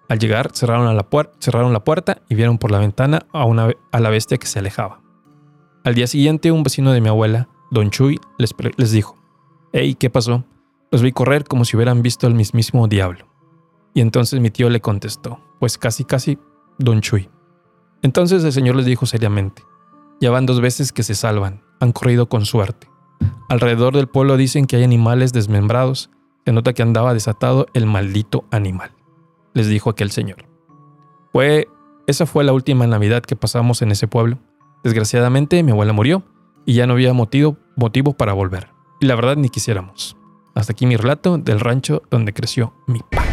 [0.09, 1.07] Al llegar, cerraron, la,
[1.39, 4.59] cerraron la puerta y vieron por la ventana a, una, a la bestia que se
[4.59, 5.01] alejaba.
[5.85, 9.17] Al día siguiente, un vecino de mi abuela, Don Chuy, les, les dijo,
[9.73, 10.45] Hey, ¿qué pasó?
[10.91, 13.27] Los vi correr como si hubieran visto al mismísimo diablo.
[13.95, 16.39] Y entonces mi tío le contestó, pues casi casi,
[16.79, 17.31] Don Chuy.
[18.03, 19.63] Entonces el señor les dijo seriamente,
[20.21, 22.89] ya van dos veces que se salvan, han corrido con suerte.
[23.49, 26.11] Alrededor del pueblo dicen que hay animales desmembrados,
[26.45, 28.91] se nota que andaba desatado el maldito animal,
[29.55, 30.47] les dijo aquel señor.
[31.33, 31.69] Fue,
[32.09, 34.39] esa fue la última Navidad que pasamos en ese pueblo.
[34.83, 36.25] Desgraciadamente mi abuela murió
[36.71, 38.69] y ya no había motivo, motivo para volver.
[39.01, 40.17] Y la verdad ni quisiéramos.
[40.55, 43.27] Hasta aquí mi relato del rancho donde creció mi padre.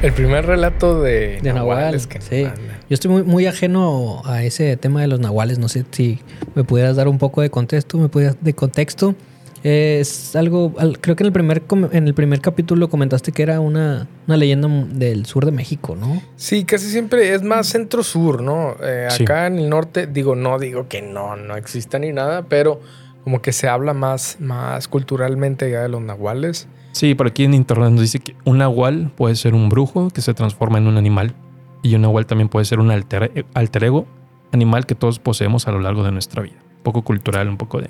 [0.00, 2.44] El primer relato de, De Nahual, que sí.
[2.44, 5.58] Yo estoy muy, muy ajeno a ese tema de los nahuales.
[5.58, 6.20] No sé si
[6.54, 9.14] me pudieras dar un poco de contexto, me pudieras de contexto.
[9.62, 13.42] Es algo, al- creo que en el primer com- en el primer capítulo comentaste que
[13.42, 16.22] era una, una leyenda del sur de México, ¿no?
[16.36, 18.76] Sí, casi siempre es más centro-sur, ¿no?
[18.82, 19.24] Eh, Sí.
[19.24, 22.80] acá en el norte, digo, no digo que no, no exista ni nada, pero
[23.24, 26.68] como que se habla más, más culturalmente ya de los nahuales.
[26.92, 30.20] Sí, por aquí en internet nos dice que un nahual puede ser un brujo que
[30.22, 31.34] se transforma en un animal.
[31.82, 34.06] Y un nahual también puede ser un alter, alter ego
[34.52, 36.56] animal que todos poseemos a lo largo de nuestra vida.
[36.78, 37.88] Un poco cultural, un poco de...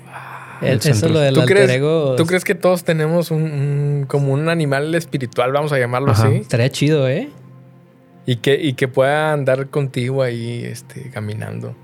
[0.61, 4.05] El- eso lo del ¿Tú alter crees, ego ¿Tú crees que todos tenemos un, un-
[4.07, 6.27] como un animal espiritual, vamos a llamarlo Ajá.
[6.27, 6.35] así?
[6.37, 7.29] estaría chido, ¿eh?
[8.25, 11.75] Y que, y que pueda andar contigo ahí este, caminando.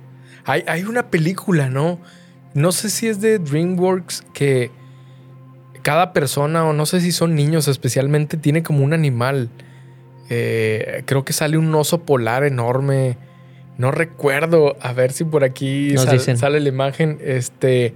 [0.43, 1.99] Hay, hay una película, ¿no?
[2.53, 4.69] No sé si es de DreamWorks que
[5.81, 9.49] cada persona, o no sé si son niños especialmente, tiene como un animal.
[10.29, 13.17] Eh, creo que sale un oso polar enorme.
[13.77, 14.75] No recuerdo.
[14.81, 17.19] A ver si por aquí sal- sale la imagen.
[17.23, 17.93] Este.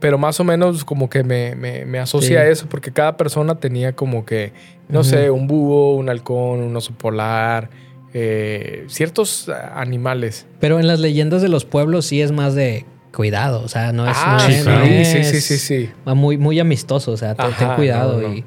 [0.00, 2.34] Pero más o menos como que me, me- me asocia Sí.
[2.36, 4.52] a eso, porque cada persona tenía como que,
[4.88, 7.68] no sé, un búho, un halcón, un oso polar,
[8.14, 10.46] eh, ciertos ah, animales.
[10.60, 14.08] Pero en las leyendas de los pueblos sí es más de cuidado, o sea, no
[14.08, 14.80] es, ah, no sí, es- claro.
[14.80, 15.90] no sí, es- sí, sí, sí.
[16.06, 18.20] va muy, muy amistoso, o sea, te- ten Ajá, cuidado.
[18.20, 18.34] no, no.
[18.34, 18.44] Y,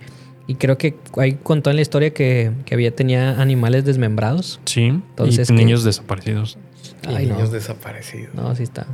[0.48, 4.62] y creo que ahí contó en la historia que, que había tenía animales desmembrados.
[4.66, 6.58] Sí, Entonces, y niños desaparecidos.
[7.04, 7.36] Y Ay, no.
[7.36, 8.34] niños desaparecidos.
[8.36, 8.88] No, sí está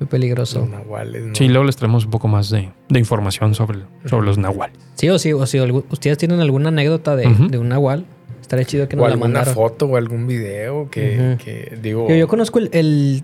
[0.00, 0.60] muy peligroso.
[0.60, 1.34] Los nahuales, ¿no?
[1.34, 4.76] Sí, luego les traemos un poco más de, de información sobre, sobre los nahuales.
[4.94, 8.06] Sí, o sí, o si ustedes tienen alguna anécdota de, de un nahual,
[8.40, 9.54] estaría chido que nos o la alguna mandaran.
[9.54, 12.08] foto o algún video que, que digo.
[12.08, 13.22] Yo, yo conozco el, el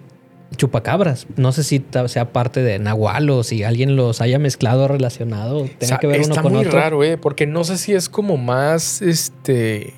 [0.57, 1.27] chupacabras.
[1.37, 5.63] No sé si sea parte de nahual o si alguien los haya mezclado o relacionado.
[5.65, 6.79] O sea, que ver uno está con muy otro.
[6.79, 9.95] raro, eh, porque no sé si es como más este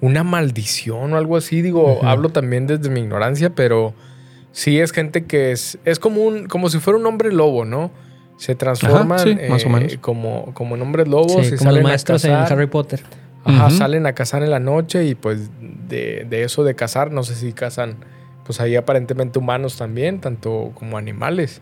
[0.00, 1.62] una maldición o algo así.
[1.62, 3.94] Digo, hablo también desde mi ignorancia, pero
[4.54, 7.90] sí es gente que es, es como un, como si fuera un hombre lobo, ¿no?
[8.38, 9.96] Se transforman sí, más o eh, menos.
[9.98, 12.52] como, como en hombres lobos Sí, y como los salen a maestros en cazar.
[12.58, 13.00] Harry Potter.
[13.44, 15.50] Ajá, salen a cazar en la noche y pues
[15.88, 17.96] de, de eso de cazar, no sé si cazan,
[18.46, 21.60] pues ahí aparentemente humanos también, tanto como animales.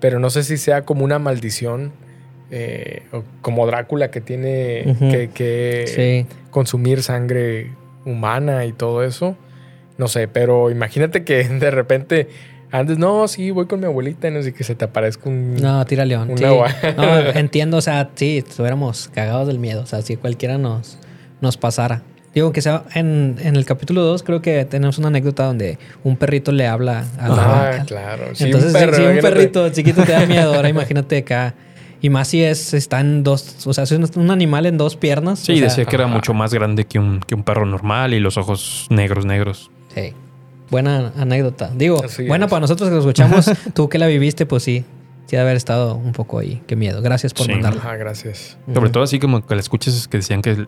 [0.00, 1.92] Pero no sé si sea como una maldición,
[2.50, 6.36] eh, o como Drácula que tiene que, que Sí.
[6.50, 7.72] consumir sangre
[8.04, 9.36] humana y todo eso.
[9.98, 12.28] No sé, pero imagínate que de repente
[12.70, 15.54] antes, no, sí, voy con mi abuelita y no sé que se te aparezca un...
[15.56, 16.30] No, tira león.
[16.30, 16.44] Un sí.
[16.44, 16.74] nahual.
[16.96, 19.82] No, entiendo, o sea, sí, estuviéramos cagados del miedo.
[19.82, 20.98] O sea, si cualquiera nos,
[21.40, 22.02] nos pasara.
[22.34, 26.16] Digo, que sea en, en el capítulo 2, creo que tenemos una anécdota donde un
[26.18, 27.70] perrito le habla a la.
[27.70, 28.34] Ah, claro.
[28.34, 31.54] Sí, Entonces, un perro, si un perrito chiquito te da miedo, ahora imagínate acá.
[32.00, 34.94] Y más si es, está en dos, o sea, si es un animal en dos
[34.94, 35.40] piernas.
[35.40, 36.14] Sí, o sea, decía que era ajá.
[36.14, 39.70] mucho más grande que un, que un perro normal y los ojos negros, negros.
[39.94, 40.12] Sí.
[40.70, 41.70] Buena anécdota.
[41.74, 42.50] Digo, Así buena es.
[42.50, 43.50] para nosotros que lo escuchamos.
[43.74, 44.84] Tú que la viviste, pues sí.
[45.26, 46.62] Sí, de haber estado un poco ahí.
[46.66, 47.02] Qué miedo.
[47.02, 47.52] Gracias por Sí.
[47.52, 47.80] mandarla.
[47.80, 48.56] Ajá, gracias.
[48.72, 50.66] Sobre todo así como que la escuches es que decían que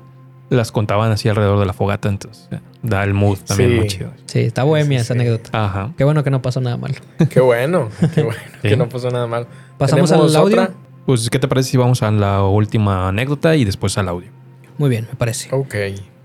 [0.51, 3.77] las contaban así alrededor de la fogata, entonces eh, da el mood también Sí.
[3.77, 4.11] muy chido.
[4.27, 5.21] Sí, está bohemia Sí, esa sí.
[5.21, 5.51] anécdota.
[5.65, 5.93] Ajá.
[5.97, 6.95] Qué bueno que no pasó nada malo.
[7.31, 8.69] Qué bueno, qué bueno, Sí.
[8.69, 9.47] que no pasó nada mal.
[9.79, 10.61] Pasamos ¿Tenemos al audio.
[10.63, 10.75] otra?
[11.07, 14.29] Pues, ¿qué te parece si vamos a la última anécdota y después al audio?
[14.77, 15.49] Muy bien, me parece.
[15.55, 15.75] Ok,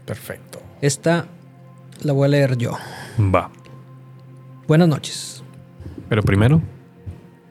[0.05, 0.59] perfecto.
[0.81, 1.25] Esta
[2.01, 2.71] la voy a leer yo.
[3.19, 3.49] Va.
[4.67, 5.43] Buenas noches.
[6.09, 6.61] Pero primero,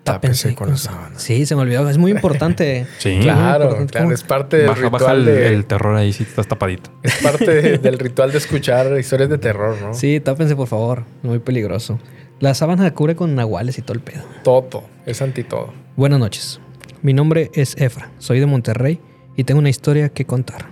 [0.05, 1.19] Tápense con la sábana.
[1.19, 1.89] Sí, se me olvidó.
[1.89, 2.87] Es muy importante.
[2.99, 3.19] sí.
[3.23, 3.93] Claro, importante.
[3.93, 6.91] claro, es parte del Baja, ritual baja el, de, el terror ahí si estás tapadito.
[7.03, 9.95] es parte de- del ritual de escuchar historias de terror, ¿no?
[9.95, 11.05] Sí, tápense, por favor.
[11.23, 11.99] Muy peligroso.
[12.39, 14.25] La sábana cubre con nahuales y todo el pedo.
[14.43, 15.73] Todo, es anti todo.
[15.97, 16.61] Buenas noches.
[17.01, 18.11] Mi nombre es Efra.
[18.19, 19.01] Soy de Monterrey
[19.37, 20.67] y tengo una historia que contar.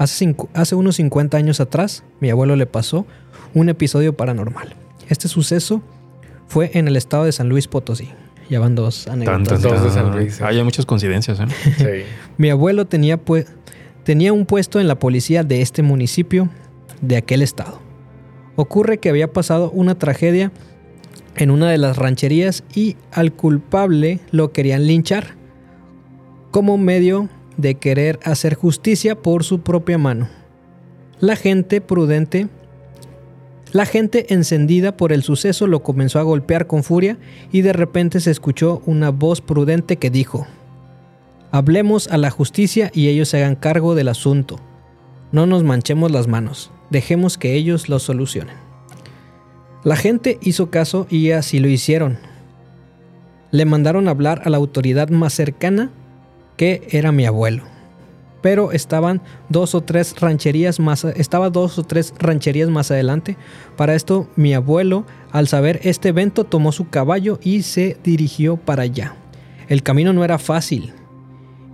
[0.00, 3.06] Hace, unos 50 años atrás, mi abuelo le pasó
[3.52, 4.74] un episodio paranormal.
[5.10, 5.82] Este suceso
[6.46, 8.08] fue en el estado de San Luis Potosí.
[8.48, 9.60] Ya van dos anécdotas.
[9.60, 9.62] Tantas.
[9.62, 10.42] Dos de ah, San Luis, sí.
[10.42, 11.44] Hay muchas coincidencias, ¿eh?
[11.76, 12.10] Sí.
[12.38, 13.18] Mi abuelo tenía
[14.32, 16.48] un puesto en la policía de este municipio,
[17.02, 17.82] de aquel estado.
[18.56, 20.50] Ocurre que había pasado una tragedia
[21.36, 25.34] en una de las rancherías y al culpable lo querían linchar
[26.50, 27.28] como medio
[27.60, 30.28] de querer hacer justicia por su propia mano.
[31.20, 32.48] La gente prudente,
[33.72, 37.18] la gente encendida por el suceso lo comenzó a golpear con furia
[37.52, 40.46] y de repente se escuchó una voz prudente que dijo,
[41.52, 44.60] Hablemos a la justicia y ellos se hagan cargo del asunto.
[45.32, 48.56] No nos manchemos las manos, dejemos que ellos lo solucionen.
[49.82, 52.18] La gente hizo caso y así lo hicieron.
[53.50, 55.90] Le mandaron hablar a la autoridad más cercana,
[56.60, 57.62] que era mi abuelo.
[58.42, 63.38] Pero estaban dos o tres rancherías más, estaba dos o tres rancherías más adelante.
[63.78, 68.82] Para esto, mi abuelo, al saber este evento, tomó su caballo y se dirigió para
[68.82, 69.16] allá.
[69.70, 70.92] El camino no era fácil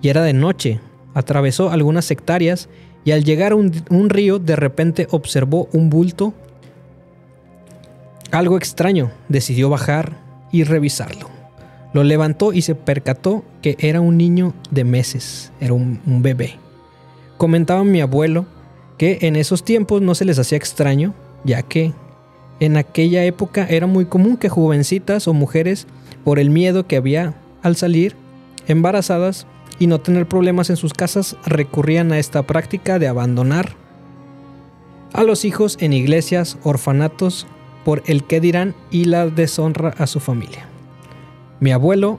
[0.03, 0.79] y era de noche.
[1.15, 2.69] Atravesó algunas hectáreas
[3.05, 6.33] y al llegar a un, un río de repente observó un bulto.
[8.31, 9.11] Algo extraño.
[9.29, 10.13] Decidió bajar
[10.53, 11.36] y revisarlo.
[11.97, 16.57] Lo levantó y se percató que era un niño de meses, era un, bebé.
[17.39, 18.45] Comentaba mi abuelo
[18.99, 21.95] que en esos tiempos no se les hacía extraño, ya que
[22.61, 25.87] en aquella época era muy común que jovencitas o mujeres,
[26.23, 28.15] por el miedo que había al salir
[28.69, 29.47] embarazadas
[29.79, 33.73] y no tener problemas en sus casas, recurrían a esta práctica de abandonar
[35.15, 37.47] a los hijos en iglesias, orfanatos,
[37.87, 40.69] por el que dirán y la deshonra a su familia.
[41.61, 42.19] Mi abuelo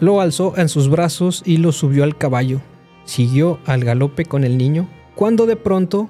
[0.00, 2.60] lo alzó en sus brazos y lo subió al caballo.
[3.04, 6.08] Siguió al galope con el niño, cuando de pronto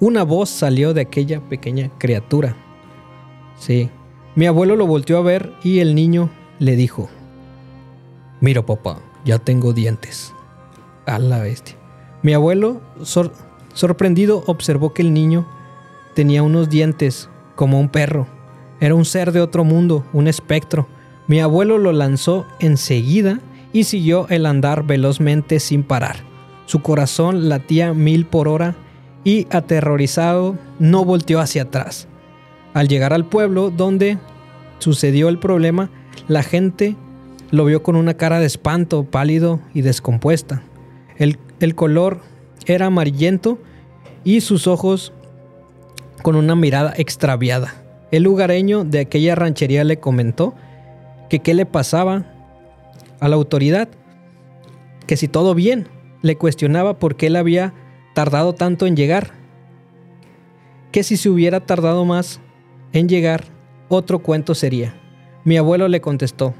[0.00, 2.56] una voz salió de aquella pequeña criatura.
[3.58, 3.88] Sí,
[4.34, 7.08] mi abuelo lo volteó a ver y el niño le dijo,
[8.40, 10.32] Mira papá, ya tengo dientes.
[11.06, 11.76] A la bestia.
[12.22, 13.32] Mi abuelo, sor-
[13.74, 15.46] sorprendido, observó que el niño
[16.14, 18.26] tenía unos dientes como un perro.
[18.80, 20.86] Era un ser de otro mundo, un espectro.
[21.26, 23.40] Mi abuelo lo lanzó enseguida
[23.72, 26.16] y siguió el andar velozmente sin parar.
[26.66, 28.74] Su corazón latía mil por hora
[29.24, 32.08] y, aterrorizado, no volteó hacia atrás.
[32.74, 34.18] Al llegar al pueblo donde
[34.78, 35.90] sucedió el problema,
[36.28, 36.96] la gente
[37.50, 40.62] lo vio con una cara de espanto, pálido y descompuesta.
[41.16, 42.20] El, el color
[42.66, 43.58] era amarillento
[44.24, 45.12] y sus ojos
[46.22, 47.74] con una mirada extraviada.
[48.10, 50.54] El lugareño de aquella ranchería le comentó
[51.28, 52.24] que qué le pasaba
[53.20, 53.88] a la autoridad,
[55.06, 55.88] que si todo bien,
[56.22, 57.74] le cuestionaba por qué él había
[58.14, 59.32] tardado tanto en llegar,
[60.92, 62.40] que si se hubiera tardado más
[62.92, 63.44] en llegar,
[63.88, 64.94] otro cuento sería.
[65.44, 66.54] Mi abuelo le contestó,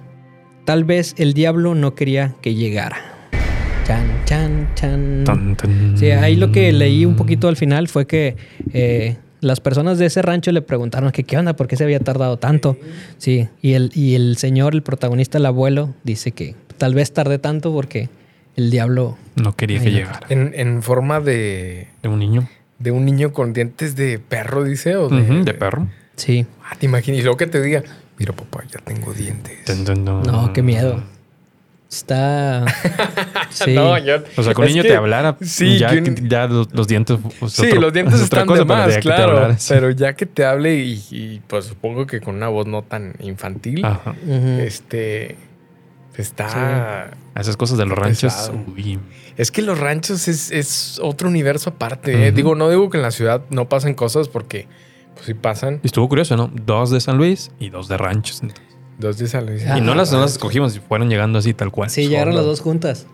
[0.65, 2.97] tal vez el diablo no quería que llegara.
[3.87, 5.25] Chan, chan, chan.
[5.25, 5.97] Tan, tan.
[5.97, 8.37] Sí, ahí lo que leí un poquito al final fue que
[8.73, 12.01] eh, las personas de ese rancho le preguntaron que qué onda, por qué se había
[12.01, 12.77] tardado tanto.
[13.19, 17.39] Sí, y el, y el señor, el protagonista, el abuelo, dice que tal vez tardé
[17.39, 18.09] tanto porque
[18.57, 19.17] el diablo...
[19.37, 20.21] No quería que llegara.
[20.29, 22.49] En, en forma de, De un niño.
[22.79, 24.97] de un niño con dientes de perro, dice.
[24.97, 25.89] O de, perro.
[26.17, 27.21] Sí, Ah, te imaginas.
[27.21, 27.83] Y luego que te diga,
[28.19, 29.59] mira papá, ya tengo dientes.
[29.97, 31.03] No, qué miedo.
[31.97, 32.65] Está...
[33.51, 33.73] Sí.
[33.75, 36.47] No, yo- O sea, que un niño que- te hablara, Sí, ya, que un- ya
[36.47, 37.19] los, los dientes.
[37.39, 39.33] pues, Sí, otro- los dientes es están cosa, de más, claro.
[39.37, 39.73] hablara, sí.
[39.73, 43.15] Pero ya que te hable y, y, pues supongo que con una voz no tan
[43.21, 44.15] infantil, Ajá.
[44.59, 45.37] Este
[46.17, 47.11] está.
[47.37, 48.51] Esas cosas de los ranchos.
[48.77, 48.99] Uy.
[49.37, 52.29] Es que los ranchos es, es otro universo aparte.
[52.29, 52.33] ¿eh?
[52.33, 54.69] Digo, no digo que en la ciudad no pasen cosas porque
[55.15, 55.81] pues sí pasan.
[55.83, 56.51] Y estuvo curioso, ¿no?
[56.53, 58.43] Dos de San Luis y dos de ranchos.
[58.99, 59.65] Dos de San Luis.
[59.67, 61.91] Ah, y no las, no las escogimos, fueron llegando así tal cual.
[61.91, 63.07] Sí, llegaron las dos juntas.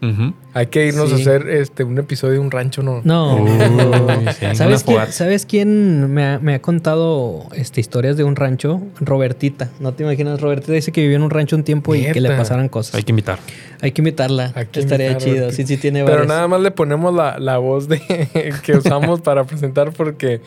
[0.53, 3.01] Hay que irnos a hacer este un episodio de un rancho, ¿no?
[3.05, 3.37] No.
[3.37, 3.57] Uy, sí,
[4.45, 5.13] una ¿Sabes, quién, fogata.
[5.13, 8.81] ¿Sabes quién me ha, me ha contado este, historias de un rancho?
[9.01, 9.71] Robertita.
[9.81, 10.41] ¿No te imaginas?
[10.41, 12.43] Robertita dice que vivió en un rancho un tiempo y que le Neta.
[12.43, 12.95] pasaran cosas.
[12.97, 13.39] Hay que invitar.
[13.81, 14.53] Hay que invitarla.
[14.55, 15.51] Hay que Estaría invitar chido.
[15.53, 16.29] Sí, sí tiene Pero varias.
[16.29, 18.01] nada más le ponemos la, la voz de
[18.63, 20.43] que usamos para presentar porque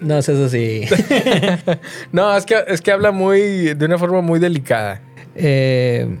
[0.00, 0.82] No, es eso sí.
[2.12, 5.02] no, es que es que habla muy de una forma muy delicada.
[5.34, 6.18] Eh,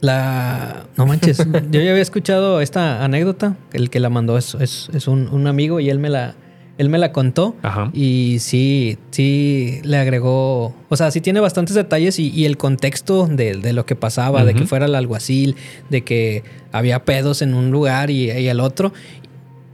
[0.00, 0.86] la...
[0.96, 1.38] No manches.
[1.70, 3.56] Yo ya había escuchado esta anécdota.
[3.72, 6.34] El que la mandó es, es, es un, un amigo y él me la...
[6.78, 7.90] Él me la contó Ajá.
[7.92, 13.26] y sí, sí le agregó, o sea, sí tiene bastantes detalles y, y el contexto
[13.26, 15.56] de, de lo que pasaba, de que fuera el alguacil,
[15.90, 16.42] de que
[16.72, 18.94] había pedos en un lugar y, y el otro.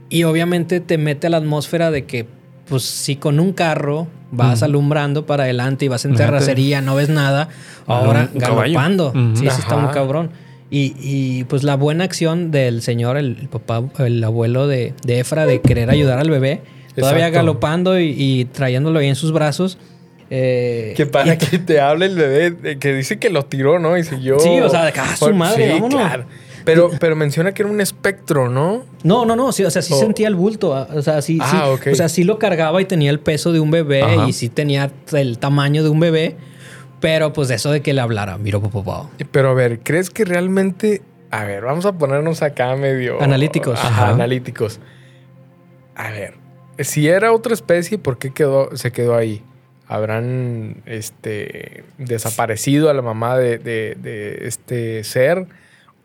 [0.09, 2.27] Y obviamente te mete a la atmósfera de que,
[2.69, 7.09] pues si con un carro vas alumbrando para adelante y vas en terracería, no ves
[7.09, 7.49] nada,
[7.85, 9.09] ahora Un galopando.
[9.09, 9.35] Ujú.
[9.35, 10.29] Sí, sí está muy cabrón.
[10.69, 15.19] Y, y, pues la buena acción del señor, el, el papá, el abuelo de, de
[15.19, 16.59] Efra, de querer ayudar al bebé,
[16.93, 17.37] todavía Exacto.
[17.37, 19.77] galopando y, y trayéndolo ahí en sus brazos.
[20.29, 23.97] eh, Que para que te hable el bebé, que dice que lo tiró, ¿no?
[23.97, 24.39] Y siguió.
[24.41, 26.01] Sí, o sea, ah, su madre, vámonos.
[26.67, 28.83] Pero, pero menciona que era un espectro, ¿no?
[29.03, 31.39] No, no, no, sí, o sea, sí O- sentía el bulto, ah, o sea, sí,
[31.41, 34.27] Ah, sí, o sea, sí lo cargaba y tenía el peso de un bebé Ajá.
[34.27, 36.35] y sí tenía el tamaño de un bebé,
[36.99, 39.09] pero pues eso de que le hablara, miro papá.
[39.31, 41.01] Pero a ver, ¿crees que realmente...
[41.31, 43.21] A ver, vamos a ponernos acá medio...
[43.21, 43.77] Analíticos.
[43.79, 44.09] Ajá, Ajá.
[44.13, 44.79] analíticos.
[45.95, 46.35] A ver,
[46.79, 49.41] si era otra especie, ¿por qué quedó, se quedó ahí?
[49.87, 55.47] ¿Habrán este, desaparecido a la mamá de, de- de este ser?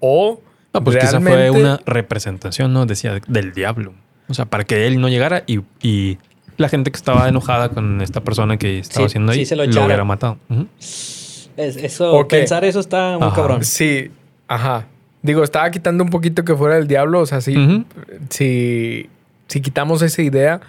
[0.01, 0.41] ¿O
[0.75, 2.87] No, pues quizá fue realmente- una representación, ¿no?
[2.87, 3.93] Decía del diablo.
[4.29, 6.19] O sea, para que él no llegara y, y
[6.57, 9.57] la gente que estaba enojada con esta persona que estaba Sí, haciendo ahí sí se
[9.57, 10.39] lo lo, hubiera matado.
[10.79, 13.37] Es- eso, pensar eso está muy Ajá.
[13.37, 13.65] cabrón.
[13.65, 14.11] Sí,
[14.49, 14.87] Ajá.
[15.23, 17.21] Digo, estaba quitando un poquito que fuera el diablo.
[17.21, 17.85] O sea, sí,
[18.31, 19.09] si,
[19.49, 20.61] si quitamos esa idea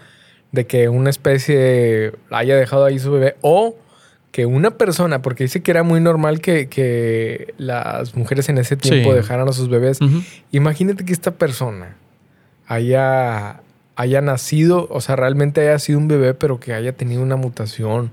[0.52, 3.76] de que una especie haya dejado ahí su bebé o
[4.34, 8.76] que una persona, porque dice que era muy normal que, que las mujeres en ese
[8.76, 9.16] tiempo Sí.
[9.16, 10.00] dejaran a sus bebés.
[10.52, 11.96] Imagínate que esta persona
[12.68, 13.62] haya,
[13.96, 18.12] haya nacido, o sea, realmente haya sido un bebé, pero que haya tenido una mutación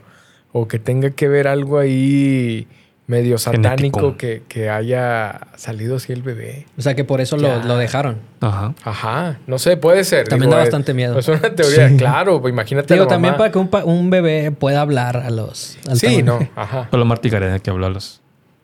[0.53, 2.67] o que tenga que ver algo ahí
[3.11, 6.67] medio satánico que, que haya salido así el bebé.
[6.79, 8.19] O sea que por eso lo, lo dejaron.
[8.41, 8.75] Ajá.
[8.85, 10.29] Ajá, no sé, puede ser.
[10.29, 11.19] También Digo, da es- bastante miedo.
[11.19, 12.95] Es una teoría, claro, pues imagínate.
[12.95, 13.39] Digo, la también mamá.
[13.39, 15.77] para que un, pa- un bebé pueda hablar a los...
[15.89, 16.25] al Sí, tamaño.
[16.41, 16.89] no, ajá.
[16.91, 18.21] Solo Marty Gareda que habló a los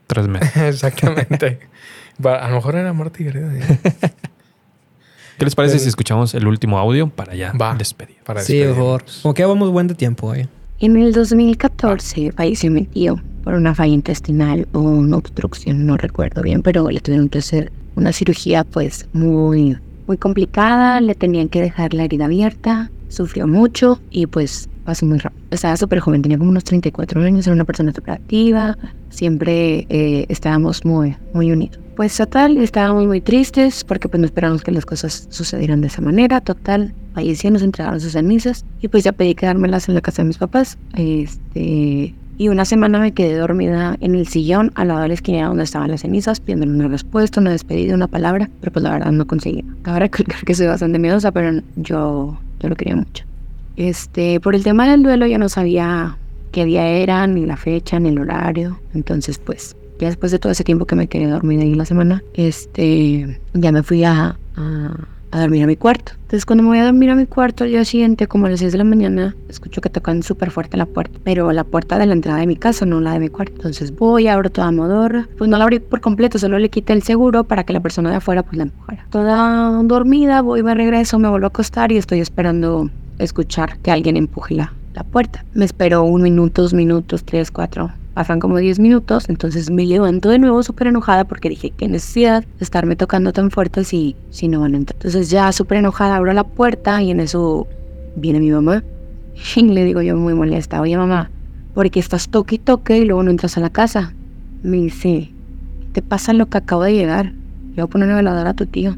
[0.06, 0.56] tres meses.
[0.74, 1.58] Exactamente.
[2.24, 3.50] A lo mejor era Marta Gareda.
[5.38, 7.74] ¿Qué les parece si escuchamos el último audio para ya Va.
[7.74, 8.16] despedir?
[8.24, 9.00] Para Sí, por favor.
[9.02, 9.22] despedirnos.
[9.22, 10.48] Como que vamos buen de tiempo, eh.
[10.78, 16.42] En el 2014 falleció mi tío por una falla intestinal o una obstrucción, no recuerdo
[16.42, 21.62] bien, pero le tuvieron que hacer una cirugía pues muy, muy complicada, le tenían que
[21.62, 25.42] dejar la herida abierta, sufrió mucho y pues pasó muy rápido.
[25.50, 28.76] Estaba súper joven, tenía como unos 34 años, era una persona súper activa,
[29.08, 31.85] siempre eh, estábamos muy, muy unidos.
[31.96, 36.02] Pues total, estábamos muy tristes porque pues no esperábamos que las cosas sucedieran de esa
[36.02, 36.42] manera.
[36.42, 40.28] Total, falleció, nos entregaron sus cenizas y pues ya pedí quedármelas en la casa de
[40.28, 40.76] mis papás.
[40.94, 45.48] Este, y una semana me quedé dormida en el sillón al lado de la esquina
[45.48, 49.10] donde estaban las cenizas, pidiéndole una respuesta, una despedida, una palabra, pero pues la verdad
[49.10, 49.64] no conseguí.
[49.84, 53.24] Ahora creo que soy bastante miedosa, pero yo, yo lo quería mucho.
[53.78, 56.18] Este, por el tema del duelo ya no sabía
[56.52, 58.80] qué día era, ni la fecha, ni el horario.
[58.92, 62.22] Entonces, pues, ya después de todo ese tiempo que me quedé dormida ahí la semana,
[62.34, 66.12] este, ya me fui a, a, a dormir a mi cuarto.
[66.14, 68.60] Entonces, cuando me voy a dormir a mi cuarto, al día siguiente, como a las
[68.60, 72.06] 6 de la mañana, escucho que tocan súper fuerte la puerta, pero la puerta de
[72.06, 73.54] la entrada de mi casa, no la de mi cuarto.
[73.56, 77.02] Entonces voy, abro toda modorra, pues no la abrí por completo, solo le quité el
[77.02, 79.06] seguro para que la persona de afuera pues la empujara.
[79.10, 84.16] Toda dormida, voy, me regreso, me vuelvo a acostar y estoy esperando escuchar que alguien
[84.16, 85.44] empuje la, la puerta.
[85.54, 87.90] Me espero un minuto, dos minutos, tres, cuatro.
[88.16, 92.44] Pasan como 10 minutos, entonces me levanto de nuevo súper enojada porque dije, qué necesidad
[92.44, 94.96] de estarme tocando tan fuerte si, si no van a entrar.
[94.96, 97.66] Entonces ya súper enojada abro la puerta y en eso
[98.16, 98.82] viene mi mamá.
[99.56, 101.30] Y le digo yo muy molesta, oye mamá,
[101.74, 104.14] ¿por qué estás toque y toque y luego no entras a la casa?
[104.62, 105.30] Me dice,
[105.82, 107.26] ¿qué te pasa lo que acabo de llegar?
[107.26, 108.96] Le voy a poner una veladora a tu tío.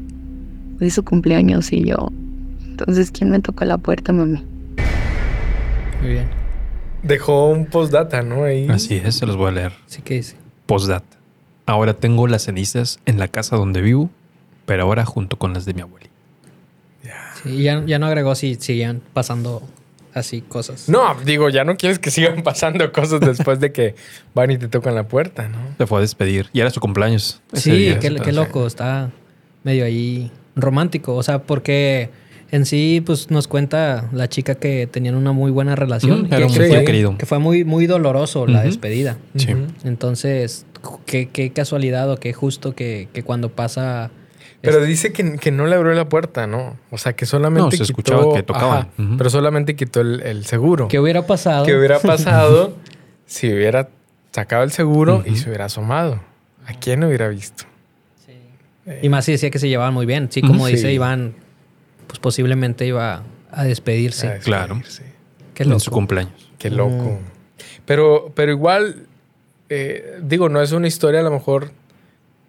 [0.79, 2.07] Hoy es su cumpleaños y yo.
[2.65, 4.41] Entonces, ¿quién me tocó la puerta, mami?
[6.01, 6.38] Muy bien.
[7.03, 8.43] Dejó un postdata, ¿no?
[8.43, 8.67] Ahí.
[8.69, 9.73] Así es, se los voy a leer.
[9.87, 10.35] Así que dice.
[10.65, 11.17] Postdata.
[11.65, 14.09] Ahora tengo las cenizas en la casa donde vivo,
[14.65, 16.09] pero ahora junto con las de mi abuelita.
[17.43, 19.61] Sí, y ya, ya no agregó si seguían pasando
[20.13, 20.89] así cosas.
[20.89, 23.95] No, digo, ya no quieres que sigan pasando cosas después de que
[24.33, 25.57] van y te tocan la puerta, ¿no?
[25.77, 26.49] Se fue a despedir.
[26.53, 27.41] Y era su cumpleaños.
[27.53, 28.67] Sí, día, qué, qué loco.
[28.67, 29.11] Está
[29.63, 31.15] medio ahí romántico.
[31.15, 32.09] O sea, porque
[32.51, 36.27] en sí, pues nos cuenta la chica que tenían una muy buena relación.
[36.31, 37.17] Era un que muy fue, querido.
[37.17, 39.17] que fue muy, muy doloroso la despedida.
[39.35, 39.53] Sí.
[39.83, 40.65] Entonces,
[41.05, 44.11] qué, qué casualidad o qué justo que, que cuando pasa.
[44.61, 46.75] Pero dice que, que no le abrió la puerta, ¿no?
[46.91, 47.83] O sea, que solamente No, se quitó...
[47.83, 48.77] escuchaba que tocaban.
[48.79, 49.17] Ajá, Ujú.
[49.17, 50.87] Pero solamente quitó el, el seguro.
[50.89, 51.65] ¿Qué hubiera pasado?
[51.65, 52.73] ¿Qué hubiera pasado
[53.25, 53.89] si hubiera
[54.31, 56.19] sacado el seguro y se hubiera asomado?
[56.65, 57.63] ¿A quién hubiera visto?
[59.01, 60.29] Y más si decía que se llevaban muy bien.
[60.31, 60.73] Sí, como Sí.
[60.73, 61.35] dice Iván,
[62.09, 64.27] pues posiblemente iba a despedirse.
[64.27, 64.81] A claro.
[65.53, 66.49] Qué En su cumpleaños.
[66.57, 67.19] Qué loco.
[67.85, 69.05] Pero, pero igual,
[69.69, 71.71] eh, digo, no es una historia a lo mejor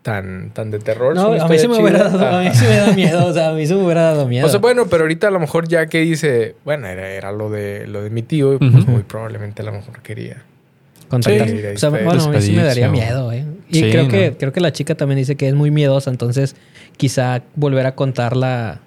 [0.01, 1.15] tan, tan de terror.
[1.15, 3.27] No, a mí, se me hubiera dado, a mí sí me da miedo.
[3.27, 4.47] O sea, a mí se me hubiera dado miedo.
[4.47, 7.51] O sea, bueno, pero ahorita a lo mejor ya que dice, bueno, era, era lo
[7.51, 10.43] de lo de mi tío, y pues muy probablemente a lo mejor quería.
[11.09, 11.49] Contactar.
[11.49, 13.45] Sí, o sea, bueno, a mí sí me daría miedo, ¿eh?
[13.69, 14.39] Y Sí, creo, que, ¿no?
[14.39, 16.57] creo que la chica también dice que es muy miedosa, entonces
[16.97, 18.81] quizá volver a contarla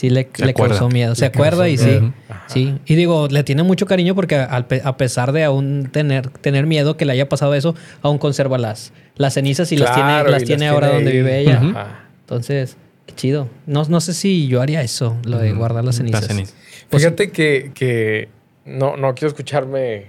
[0.00, 1.14] sí le, le causó miedo.
[1.14, 2.12] Se Le acuerda y sí.
[2.28, 2.44] Ajá.
[2.48, 2.78] Sí.
[2.86, 6.66] Y digo, le tiene mucho cariño porque al pe- a pesar de aún tener, tener
[6.66, 10.42] miedo que le haya pasado eso, aún conserva las, las cenizas y las tiene, las
[10.42, 11.60] y tiene ahora donde vive ella.
[11.60, 12.04] Ajá.
[12.20, 12.76] Entonces,
[13.06, 13.48] qué chido.
[13.66, 16.22] No, no sé si yo haría eso, lo de guardar las cenizas.
[16.22, 16.54] Las cenizas.
[16.88, 18.28] Pues- Fíjate que, que
[18.64, 20.06] no, no quiero escucharme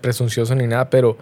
[0.00, 1.16] presuncioso ni nada, pero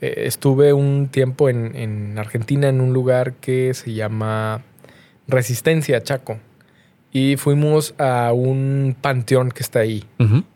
[0.00, 4.62] eh, estuve un tiempo en, en Argentina en un lugar que se llama
[5.28, 6.38] Resistencia, Chaco.
[7.12, 10.04] Y fuimos a un panteón que está ahí,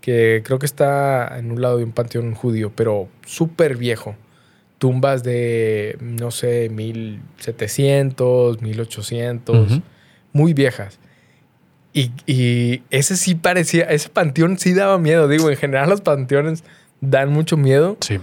[0.00, 4.14] que creo que está en un lado de un panteón judío, pero súper viejo.
[4.78, 9.82] Tumbas de, no sé, 1700, 1800, Ujú.
[10.32, 10.98] muy viejas.
[11.92, 15.28] Y, y ese sí parecía, ese panteón sí daba miedo.
[15.28, 16.64] Digo, en general los panteones
[17.00, 18.18] dan mucho miedo, Sí.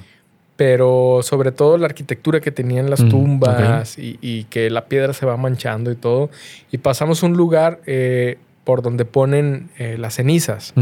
[0.56, 5.14] Pero sobre todo la arquitectura que tenían las Mm, tumbas y, y que la piedra
[5.14, 6.30] se va manchando y todo.
[6.72, 10.74] Y pasamos a un lugar eh, por donde ponen eh, las cenizas.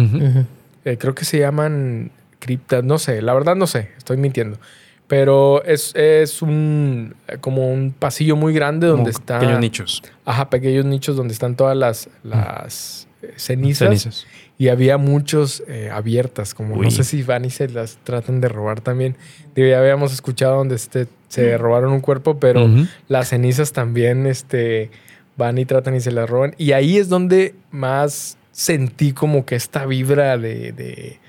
[0.85, 4.57] Eh, creo que se llaman criptas, no sé, la verdad no sé, estoy mintiendo.
[5.07, 9.39] Pero es, es un como un pasillo muy grande Como donde está.
[9.39, 10.03] Pequeños nichos.
[10.23, 13.87] Ajá, pequeños nichos donde están todas las, las cenizas.
[13.87, 14.27] Cenizas.
[14.59, 18.49] Y había muchos eh, abiertas, como no sé si van y se las tratan de
[18.49, 19.15] robar también.
[19.55, 22.69] Digo, ya habíamos escuchado donde este, se robaron un cuerpo, pero
[23.07, 24.91] las cenizas también este,
[25.37, 26.55] van y tratan y se las roban.
[26.57, 31.19] Y ahí es donde más sentí como que esta vibra de, de,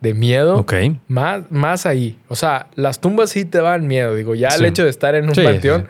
[0.00, 0.56] de miedo.
[0.56, 0.72] Ok.
[1.06, 2.18] Más, más ahí.
[2.28, 4.14] O sea, las tumbas sí te dan miedo.
[4.14, 5.88] Digo, ya el hecho de estar en un Sí, panteón sí.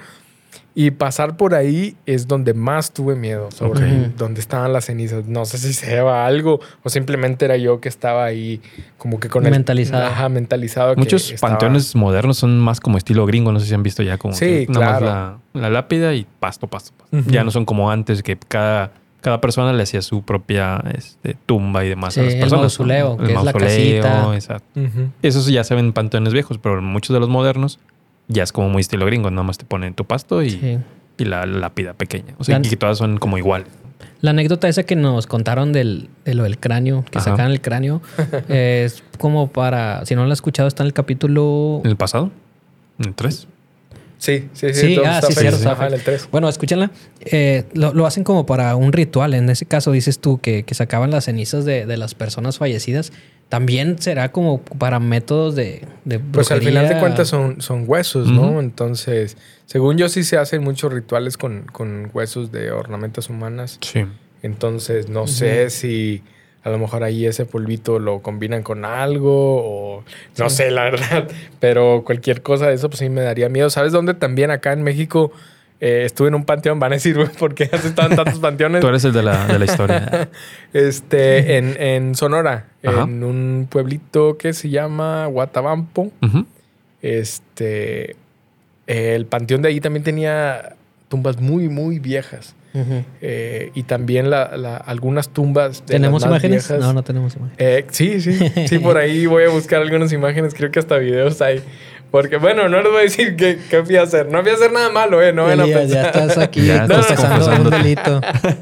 [0.76, 3.48] Y pasar por ahí es donde más tuve miedo.
[3.52, 4.16] Sobre Ok.
[4.16, 5.24] donde estaban las cenizas.
[5.26, 8.60] No sé si se lleva algo o simplemente era yo que estaba ahí
[8.98, 9.52] como que con el...
[9.52, 10.04] Mentalizado.
[10.06, 10.94] Ajá, mentalizado.
[10.94, 13.52] que Muchos estaba- panteones modernos son más como estilo gringo.
[13.52, 15.38] No sé si han visto ya como Sí, que nada más claro.
[15.54, 17.16] la, la lápida y pasto, pasto, pasto.
[17.18, 17.30] Ujú.
[17.30, 21.84] Ya no son como antes que cada, cada persona le hacía su propia este, tumba
[21.84, 22.58] y demás Sí, a las el personas.
[22.58, 22.62] ¿no?
[22.62, 24.34] mausoleo, El que es la casita.
[24.34, 24.80] exacto.
[24.80, 25.08] Ujú.
[25.22, 27.78] Esos ya se ven en panteones viejos, pero muchos de los modernos
[28.28, 29.30] ya es como muy estilo gringo.
[29.30, 30.78] Nada más te ponen tu pasto y, Sí.
[31.18, 32.34] y la, lápida pequeña.
[32.38, 33.64] O sea, que todas son como igual.
[34.20, 37.30] La anécdota esa que nos contaron del, de lo del cráneo, que Ajá.
[37.30, 38.00] sacaban el cráneo,
[38.48, 41.80] es como para, si no lo has escuchado, está en el capítulo...
[41.84, 42.30] En el pasado,
[42.98, 43.48] en el 3.
[44.16, 44.94] Sí, sí, sí.
[44.94, 45.56] Sí, ah, sí, perfecto.
[45.58, 46.28] cierto, Ajá, en el 3.
[46.32, 46.90] Bueno, escúchenla.
[47.20, 49.34] Eh, lo, lo hacen como para un ritual.
[49.34, 53.12] En ese caso, dices tú que, que sacaban las cenizas de, de las personas fallecidas.
[53.48, 58.28] También será como para métodos de, de Pues al final de cuentas son, son huesos,
[58.28, 58.58] ¿no?
[58.58, 59.36] Entonces,
[59.66, 63.78] según yo sí se hacen muchos rituales con, con huesos de ornamentas humanas.
[63.80, 64.06] Sí.
[64.42, 66.22] Entonces, no sé si
[66.64, 70.04] a lo mejor ahí ese polvito lo combinan con algo o
[70.38, 71.28] no sé, la verdad.
[71.60, 73.68] Pero cualquier cosa de eso, pues sí me daría miedo.
[73.68, 75.30] ¿Sabes dónde también acá en México
[75.80, 76.78] eh, estuve en un panteón?
[76.80, 78.80] Van a decir, güey, ¿por qué has estado en tantos panteones?
[78.80, 80.28] Tú eres el de la, de la historia.
[80.72, 83.02] Este, en, en Sonora, Ajá.
[83.02, 86.10] en un pueblito que se llama Guatabampo.
[87.02, 88.16] Este,
[88.86, 90.76] el panteón de ahí también tenía
[91.08, 92.54] tumbas muy, muy viejas.
[93.20, 95.86] Eh, y también la- la- algunas tumbas.
[95.86, 96.68] de ¿Tenemos las más imágenes?
[96.68, 96.84] viejas.
[96.84, 97.56] No, no tenemos imágenes.
[97.60, 98.36] Eh, sí, sí.
[98.66, 100.54] Sí, por ahí voy a buscar algunas imágenes.
[100.54, 101.62] Creo que hasta videos hay.
[102.14, 104.30] Porque, bueno, no les voy a decir qué, qué fui a hacer.
[104.30, 105.32] No fui a hacer nada malo, ¿eh?
[105.32, 107.70] No van a Elías, ya estás aquí Ya estás confesando confesando.
[107.76, 108.20] un delito.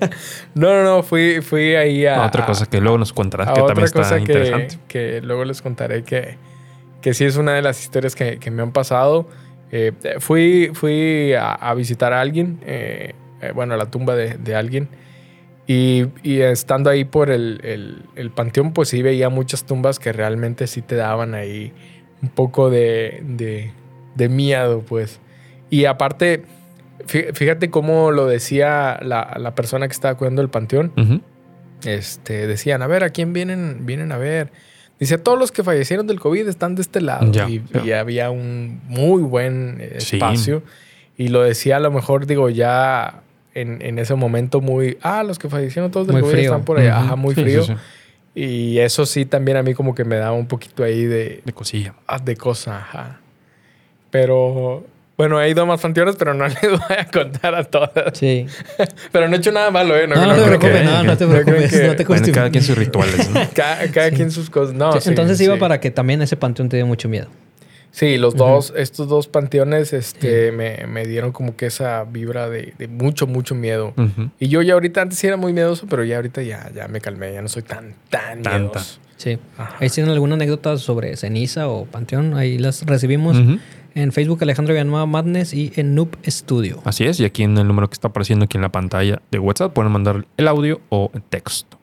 [0.55, 1.03] No, no, no.
[1.03, 2.25] Fui, fui ahí a.
[2.25, 4.79] otra cosa que luego nos contarás que también está que, interesante.
[4.89, 6.39] que luego les contaré que,
[7.03, 9.29] que sí es una de las historias que, que me han pasado.
[9.71, 14.39] Eh, fui fui a, a visitar a alguien, eh, eh, bueno, a la tumba de,
[14.39, 14.89] de alguien.
[15.67, 20.11] Y, y estando ahí por el, el- el panteón, pues sí veía muchas tumbas que
[20.13, 21.75] realmente sí te daban ahí
[22.23, 23.73] un poco de, de,
[24.15, 25.21] de miedo, pues.
[25.71, 26.45] Y aparte,
[27.07, 31.21] fí- fíjate cómo lo decía la, la persona que estaba cuidando el panteón Ujú.
[31.85, 34.53] este, decían, a ver, ¿a quién vienen, vienen a ver?
[35.01, 37.31] Dice, todos los que fallecieron del COVID están de este lado.
[37.33, 37.85] Ya, y, ya.
[37.85, 40.17] y había un muy buen eh, Sí.
[40.17, 40.63] espacio.
[41.17, 43.23] Y lo decía a lo mejor, digo, ya
[43.55, 46.45] en, en ese momento muy, ah, los que fallecieron todos del Muy COVID frío.
[46.51, 47.05] están por allá, Ujú.
[47.07, 47.63] ajá, muy Sí, sí, frío.
[47.65, 47.75] sí.
[48.35, 51.53] Y eso sí también a mí como que me daba un poquito ahí de, De
[51.53, 51.95] cosilla.
[52.07, 53.21] ah, de cosa, ajá.
[54.11, 54.85] Pero,
[55.17, 58.17] bueno, he ido a más panteones, pero no les voy a contar a todas.
[58.19, 58.47] Sí.
[59.13, 60.07] Pero no he hecho nada malo, ¿eh?
[60.07, 61.71] No, no, no te preocupes, que- no, no te preocupes.
[61.73, 63.41] que- No te Bueno, cada quien sus rituales, ¿no?
[63.55, 64.75] Cada, cada quien sus cosas.
[64.75, 67.29] No, sí, Entonces iba para que también ese panteón te dio mucho miedo.
[67.93, 72.73] Sí, los dos, estos dos panteones este, me, me dieron como que esa vibra de,
[72.79, 73.93] de mucho, mucho miedo.
[74.41, 77.03] Y yo ya ahorita antes sí era muy miedoso, pero ya ahorita ya, ya me
[77.03, 78.59] calmé, ya no soy tan, tan Tanta.
[78.59, 78.99] miedoso.
[79.19, 79.39] Sí.
[79.59, 79.77] Ajá.
[79.79, 82.35] Ahí tienen alguna anécdota sobre ceniza o panteón.
[82.35, 83.37] Ahí las recibimos
[83.95, 86.81] en Facebook Alejandro Villanueva Madness y en Noob Studio.
[86.85, 89.39] Así es, y aquí en el número que está apareciendo aquí en la pantalla de
[89.39, 91.79] WhatsApp pueden mandar el audio o el texto.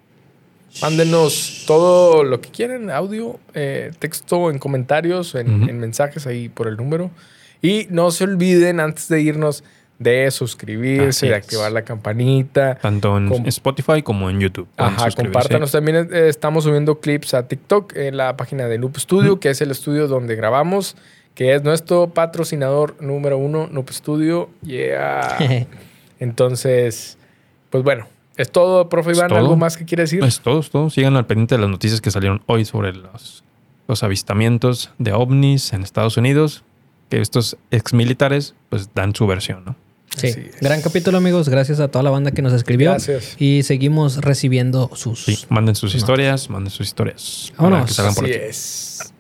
[0.82, 6.78] Mándenos todo lo que quieran, audio, eh, texto, en comentarios, en, mensajes ahí por el
[6.78, 7.12] número.
[7.62, 9.64] Y no se olviden antes de irnos
[9.98, 11.44] de suscribirse, Así de es.
[11.44, 12.76] activar la campanita.
[12.76, 14.68] Tanto en Com- Spotify como en YouTube.
[14.78, 15.72] Ajá, compártanos.
[15.74, 19.60] También eh, estamos subiendo clips a TikTok en la página de Noob Studio, que es
[19.60, 20.96] el estudio donde grabamos,
[21.36, 24.50] que es nuestro patrocinador número uno, Noob Studio.
[24.64, 25.68] Yeah.
[26.20, 27.18] Entonces,
[27.70, 28.08] pues bueno,
[28.42, 29.28] es todo, profe Iván.
[29.30, 29.38] todo.
[29.40, 30.24] ¿Algo más que quiere decir?
[30.24, 30.90] Es todo, es todo.
[30.90, 33.44] Sigan al pendiente de las noticias que salieron hoy sobre los,
[33.88, 36.64] los avistamientos de ovnis en Estados Unidos.
[37.10, 39.76] Que estos exmilitares pues dan su versión, ¿no?
[40.16, 40.34] Sí.
[40.62, 41.50] Gran capítulo, amigos.
[41.50, 42.92] Gracias a toda la banda que nos escribió.
[42.92, 43.36] Gracias.
[43.40, 45.24] Y seguimos recibiendo sus.
[45.24, 45.98] Sí, manden sus No.
[45.98, 47.54] historias, manden sus historias.
[47.58, 47.80] Vámonos.
[47.80, 48.44] Para que salgan por Así aquí.
[48.48, 49.14] es.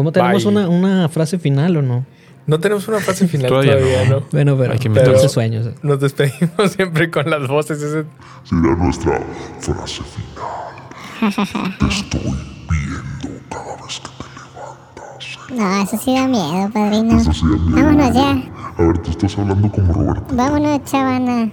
[0.00, 2.06] ¿Cómo tenemos una, una frase final o no?
[2.46, 4.20] No tenemos una frase final Todavía todavía, no.
[4.20, 4.26] ¿no?
[4.32, 5.66] Bueno, pero Hay que pero sueños.
[5.66, 5.74] eh.
[5.82, 7.82] Nos despedimos siempre con las voces.
[7.82, 8.04] ese-
[8.44, 9.20] Será nuestra
[9.60, 11.76] frase final.
[11.78, 12.22] Te estoy
[12.70, 15.38] viendo cada vez que te levantas.
[15.50, 17.18] No, eso sí da miedo, padrino.
[17.18, 17.76] Eso sí, amigo.
[17.76, 18.30] Vámonos ya.
[18.78, 20.34] A ver, tú estás hablando como Roberto.
[20.34, 21.52] Vámonos, chavana.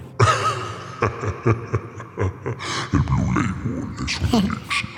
[2.92, 4.88] El Blue Label es un elixir